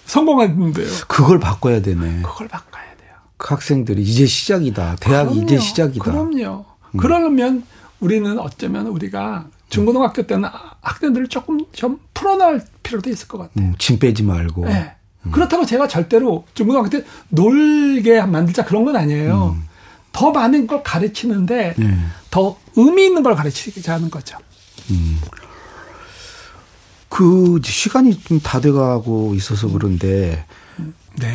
성공했는데요. 0.07 0.89
그걸 1.09 1.39
바꿔야 1.39 1.81
되네. 1.81 2.23
그걸 2.23 2.49
바꿔야 2.49 2.83
돼요. 2.99 3.11
그 3.37 3.55
학생들이 3.55 4.03
이제 4.03 4.27
시작이다. 4.27 4.97
대학 5.01 5.25
그럼요. 5.29 5.43
이제 5.43 5.59
시작이다. 5.59 6.05
그럼요. 6.05 6.65
음. 6.93 6.97
그러면 6.99 7.65
우리는 8.01 8.39
어쩌면 8.39 8.87
우리가 8.89 9.47
중고등학교 9.71 10.23
때는 10.27 10.49
학생들을 10.83 11.29
조금 11.29 11.61
좀 11.73 11.99
풀어나갈 12.13 12.63
필요도 12.83 13.09
있을 13.11 13.29
것 13.29 13.39
같아요. 13.39 13.65
음, 13.65 13.75
짐 13.79 13.99
빼지 13.99 14.23
말고. 14.23 14.67
네. 14.67 14.93
음. 15.27 15.31
그렇다고 15.31 15.65
제가 15.65 15.89
절대로 15.89 16.45
중고등학교 16.55 16.91
때 16.91 17.05
놀게 17.29 18.23
만들자 18.23 18.65
그런 18.65 18.85
건 18.85 18.97
아니에요. 18.97 19.57
음. 19.57 19.69
더 20.13 20.31
많은 20.33 20.67
걸 20.67 20.83
가르치는데 20.83 21.75
네. 21.79 21.99
더 22.31 22.57
의미 22.77 23.07
있는 23.07 23.23
걸 23.23 23.35
가르치자 23.35 23.95
하는 23.95 24.11
거죠. 24.11 24.37
음. 24.91 25.21
그 27.09 27.61
시간이 27.63 28.19
좀 28.21 28.41
다 28.41 28.61
돼가고 28.61 29.35
있어서 29.35 29.69
그런데. 29.69 30.45
네. 31.19 31.29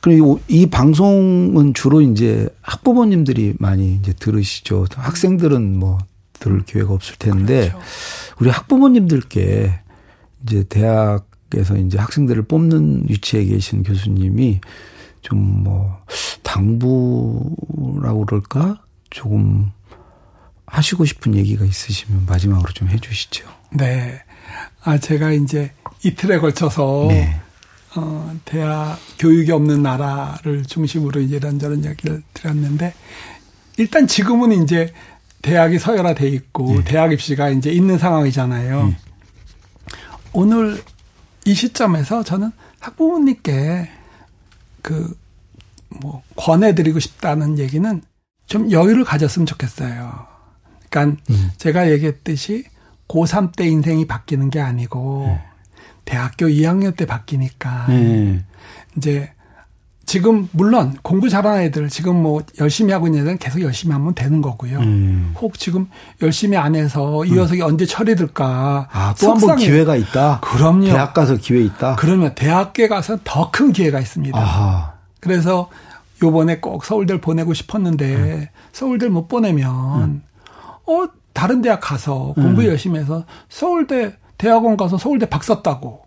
그리고 0.00 0.38
이 0.48 0.66
방송은 0.66 1.72
주로 1.72 2.00
이제 2.02 2.48
학부모님들이 2.60 3.54
많이 3.58 3.94
이제 3.94 4.12
들으시죠. 4.12 4.86
학생들은 4.94 5.78
뭐 5.78 5.98
들을 6.44 6.64
기회가 6.64 6.92
없을 6.92 7.16
텐데 7.16 7.70
그렇죠. 7.70 7.78
우리 8.40 8.50
학부모님들께 8.50 9.80
이제 10.44 10.64
대학에서 10.68 11.76
이제 11.78 11.98
학생들을 11.98 12.42
뽑는 12.44 13.06
위치에 13.08 13.44
계신 13.44 13.82
교수님이 13.82 14.60
좀 15.22 15.64
뭐 15.64 15.98
당부라고 16.42 18.26
그럴까 18.26 18.82
조금 19.10 19.72
하시고 20.66 21.04
싶은 21.04 21.34
얘기가 21.34 21.64
있으시면 21.64 22.26
마지막으로 22.26 22.72
좀 22.72 22.88
해주시죠. 22.88 23.48
네. 23.72 24.22
아 24.82 24.98
제가 24.98 25.32
이제 25.32 25.72
이틀에 26.04 26.38
걸쳐서 26.38 27.06
네. 27.08 27.40
어, 27.96 28.34
대학 28.44 28.98
교육이 29.18 29.50
없는 29.52 29.82
나라를 29.82 30.64
중심으로 30.64 31.20
이제 31.20 31.36
이런저런 31.36 31.84
얘기를 31.84 32.22
드렸는데 32.34 32.92
일단 33.78 34.06
지금은 34.06 34.62
이제 34.62 34.92
대학이 35.44 35.78
서열화돼 35.78 36.28
있고 36.28 36.76
네. 36.76 36.84
대학 36.84 37.12
입시가 37.12 37.50
이제 37.50 37.70
있는 37.70 37.98
상황이잖아요. 37.98 38.86
네. 38.86 38.96
오늘 40.32 40.82
이 41.44 41.54
시점에서 41.54 42.22
저는 42.22 42.50
학부모님께 42.80 43.90
그 44.82 45.24
뭐 46.00 46.22
권해드리고 46.36 46.98
싶다는 47.00 47.58
얘기는 47.58 48.02
좀 48.46 48.70
여유를 48.70 49.04
가졌으면 49.04 49.46
좋겠어요. 49.46 50.26
그러니까 50.90 51.22
음. 51.30 51.50
제가 51.56 51.90
얘기했듯이 51.90 52.64
고3 53.08 53.54
때 53.56 53.66
인생이 53.66 54.06
바뀌는 54.06 54.50
게 54.50 54.60
아니고 54.60 55.26
네. 55.28 55.44
대학교 56.04 56.46
2학년 56.46 56.96
때 56.96 57.06
바뀌니까 57.06 57.86
네. 57.88 58.44
이제 58.96 59.32
지금 60.06 60.48
물론 60.52 60.96
공부 61.02 61.28
잘하는 61.28 61.62
애들 61.62 61.88
지금 61.88 62.22
뭐 62.22 62.42
열심히 62.60 62.92
하고 62.92 63.06
있는 63.06 63.20
애들은 63.20 63.38
계속 63.38 63.60
열심히 63.62 63.92
하면 63.94 64.14
되는 64.14 64.42
거고요. 64.42 64.78
음. 64.80 65.34
혹 65.40 65.58
지금 65.58 65.88
열심히 66.22 66.56
안 66.56 66.74
해서 66.74 67.24
이 67.24 67.32
녀석이 67.32 67.62
음. 67.62 67.66
언제 67.66 67.86
처리될까. 67.86 68.88
아, 68.92 69.14
또 69.18 69.30
한 69.32 69.40
번 69.40 69.56
기회가 69.56 69.96
있다. 69.96 70.40
그럼요. 70.42 70.86
대학 70.86 71.14
가서 71.14 71.36
기회 71.36 71.60
있다. 71.62 71.96
그러면 71.96 72.34
대학에 72.34 72.88
가서 72.88 73.18
더 73.24 73.50
큰 73.50 73.72
기회가 73.72 74.00
있습니다. 74.00 74.38
아하. 74.38 74.94
그래서 75.20 75.68
요번에 76.22 76.58
꼭 76.60 76.84
서울대를 76.84 77.20
보내고 77.20 77.54
싶었는데 77.54 78.14
음. 78.14 78.46
서울대를 78.72 79.10
못 79.12 79.28
보내면 79.28 80.02
음. 80.02 80.22
어 80.86 81.06
다른 81.32 81.62
대학 81.62 81.80
가서 81.80 82.32
공부 82.34 82.62
음. 82.62 82.66
열심히 82.66 82.98
해서 83.00 83.24
서울대 83.48 84.14
대학원 84.38 84.76
가서 84.76 84.98
서울대 84.98 85.26
박사 85.26 85.62
따고 85.62 86.02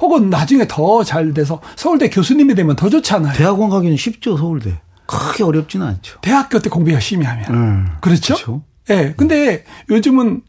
혹은 0.00 0.30
나중에 0.30 0.66
더 0.68 1.04
잘 1.04 1.32
돼서 1.34 1.60
서울대 1.76 2.08
교수님이 2.10 2.54
되면 2.54 2.74
더 2.76 2.88
좋잖아요. 2.88 3.34
대학원 3.34 3.70
가기는 3.70 3.96
쉽죠, 3.96 4.36
서울대. 4.36 4.80
크게 5.06 5.44
어렵지는 5.44 5.86
않죠. 5.86 6.18
대학교 6.22 6.58
때 6.58 6.68
공부 6.70 6.92
열심히 6.92 7.26
하면. 7.26 7.44
음, 7.54 7.88
그렇죠? 8.00 8.62
예. 8.90 8.94
네, 8.94 9.14
근데 9.16 9.64
요즘은 9.90 10.42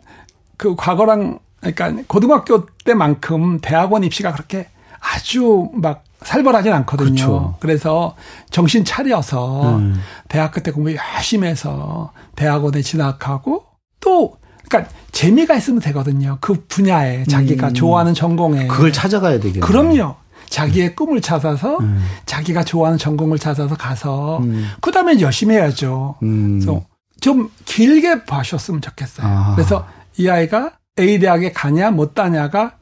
그 0.58 0.76
과거랑 0.76 1.39
그러니까 1.60 2.04
고등학교 2.08 2.65
때만큼 2.86 3.60
대학원 3.62 4.04
입시가 4.04 4.32
그렇게 4.34 4.67
아주 4.99 5.69
막 5.73 6.04
살벌하진 6.21 6.71
않거든요. 6.73 7.10
그렇죠. 7.13 7.56
그래서 7.60 8.15
정신 8.49 8.86
차려서 8.86 9.78
음. 9.78 10.02
대학교 10.30 10.62
때 10.62 10.71
공부 10.71 10.95
열심히 10.95 11.47
해서 11.47 12.12
대학원에 12.36 12.82
진학하고 12.82 13.65
또 13.99 14.38
그러니까 14.73 14.91
재미가 15.12 15.55
있으면 15.55 15.79
되거든요. 15.81 16.39
그 16.41 16.65
분야에 16.67 17.25
자기가 17.25 17.69
음. 17.69 17.73
좋아하는 17.75 18.13
전공에 18.15 18.65
그걸 18.65 18.91
찾아가야 18.91 19.39
되겠네요. 19.39 19.62
그럼요. 19.62 20.15
자기의 20.49 20.89
음. 20.89 20.95
꿈을 20.95 21.21
찾아서 21.21 21.77
음. 21.77 22.03
자기가 22.25 22.63
좋아하는 22.63 22.97
전공을 22.97 23.38
찾아서 23.38 23.75
가서 23.75 24.39
음. 24.39 24.67
그다음에 24.81 25.19
열심히 25.21 25.55
해야죠. 25.55 26.15
음. 26.23 26.59
그래서 26.59 26.83
좀 27.21 27.49
길게 27.65 28.25
봐셨으면 28.25 28.81
좋겠어요. 28.81 29.27
아. 29.27 29.55
그래서 29.55 29.88
이 30.17 30.27
아이가 30.27 30.73
A 30.99 31.19
대학에 31.19 31.51
가냐 31.51 31.91
못 31.91 32.15
가냐가 32.15 32.77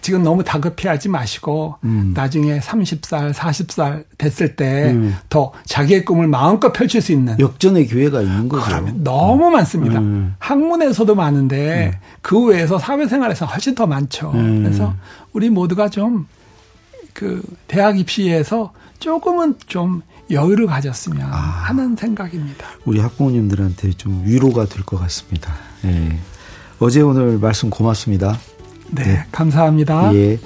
지금 0.00 0.22
너무 0.22 0.42
다급해하지 0.42 1.08
마시고 1.08 1.76
음. 1.84 2.12
나중에 2.14 2.58
30살, 2.58 3.32
40살 3.32 4.04
됐을 4.18 4.56
때더 4.56 4.90
음. 4.94 5.60
자기의 5.66 6.04
꿈을 6.04 6.26
마음껏 6.26 6.72
펼칠 6.72 7.00
수 7.00 7.12
있는 7.12 7.38
역전의 7.38 7.86
기회가 7.86 8.22
있는 8.22 8.48
거죠. 8.48 8.64
그러면 8.64 9.04
너무 9.04 9.48
음. 9.48 9.52
많습니다. 9.52 10.00
음. 10.00 10.34
학문에서도 10.38 11.14
많은데 11.14 11.92
음. 11.94 11.98
그 12.22 12.42
외에서 12.46 12.78
사회생활에서 12.78 13.46
훨씬 13.46 13.74
더 13.74 13.86
많죠. 13.86 14.32
음. 14.32 14.62
그래서 14.62 14.94
우리 15.32 15.50
모두가 15.50 15.88
좀 15.88 16.26
그 17.12 17.42
대학 17.68 17.98
입시에서 17.98 18.72
조금은 18.98 19.56
좀 19.66 20.02
여유를 20.30 20.66
가졌으면 20.66 21.28
아. 21.30 21.36
하는 21.36 21.96
생각입니다. 21.96 22.66
우리 22.84 23.00
학부모님들한테 23.00 23.92
좀 23.92 24.22
위로가 24.24 24.66
될 24.66 24.82
것 24.84 24.98
같습니다. 25.00 25.52
네. 25.82 26.18
어제 26.78 27.00
오늘 27.00 27.38
말씀 27.38 27.70
고맙습니다. 27.70 28.38
네, 28.92 29.02
네. 29.04 29.24
감사합니다. 29.32 30.14
예. 30.14 30.38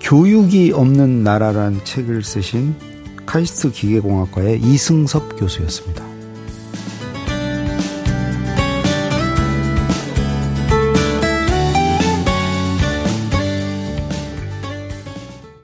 교육이 0.00 0.72
없는 0.72 1.22
나라란 1.24 1.80
책을 1.84 2.22
쓰신 2.22 2.74
카이스트 3.24 3.72
기계공학과의 3.72 4.60
이승섭 4.60 5.38
교수였습니다. 5.38 6.15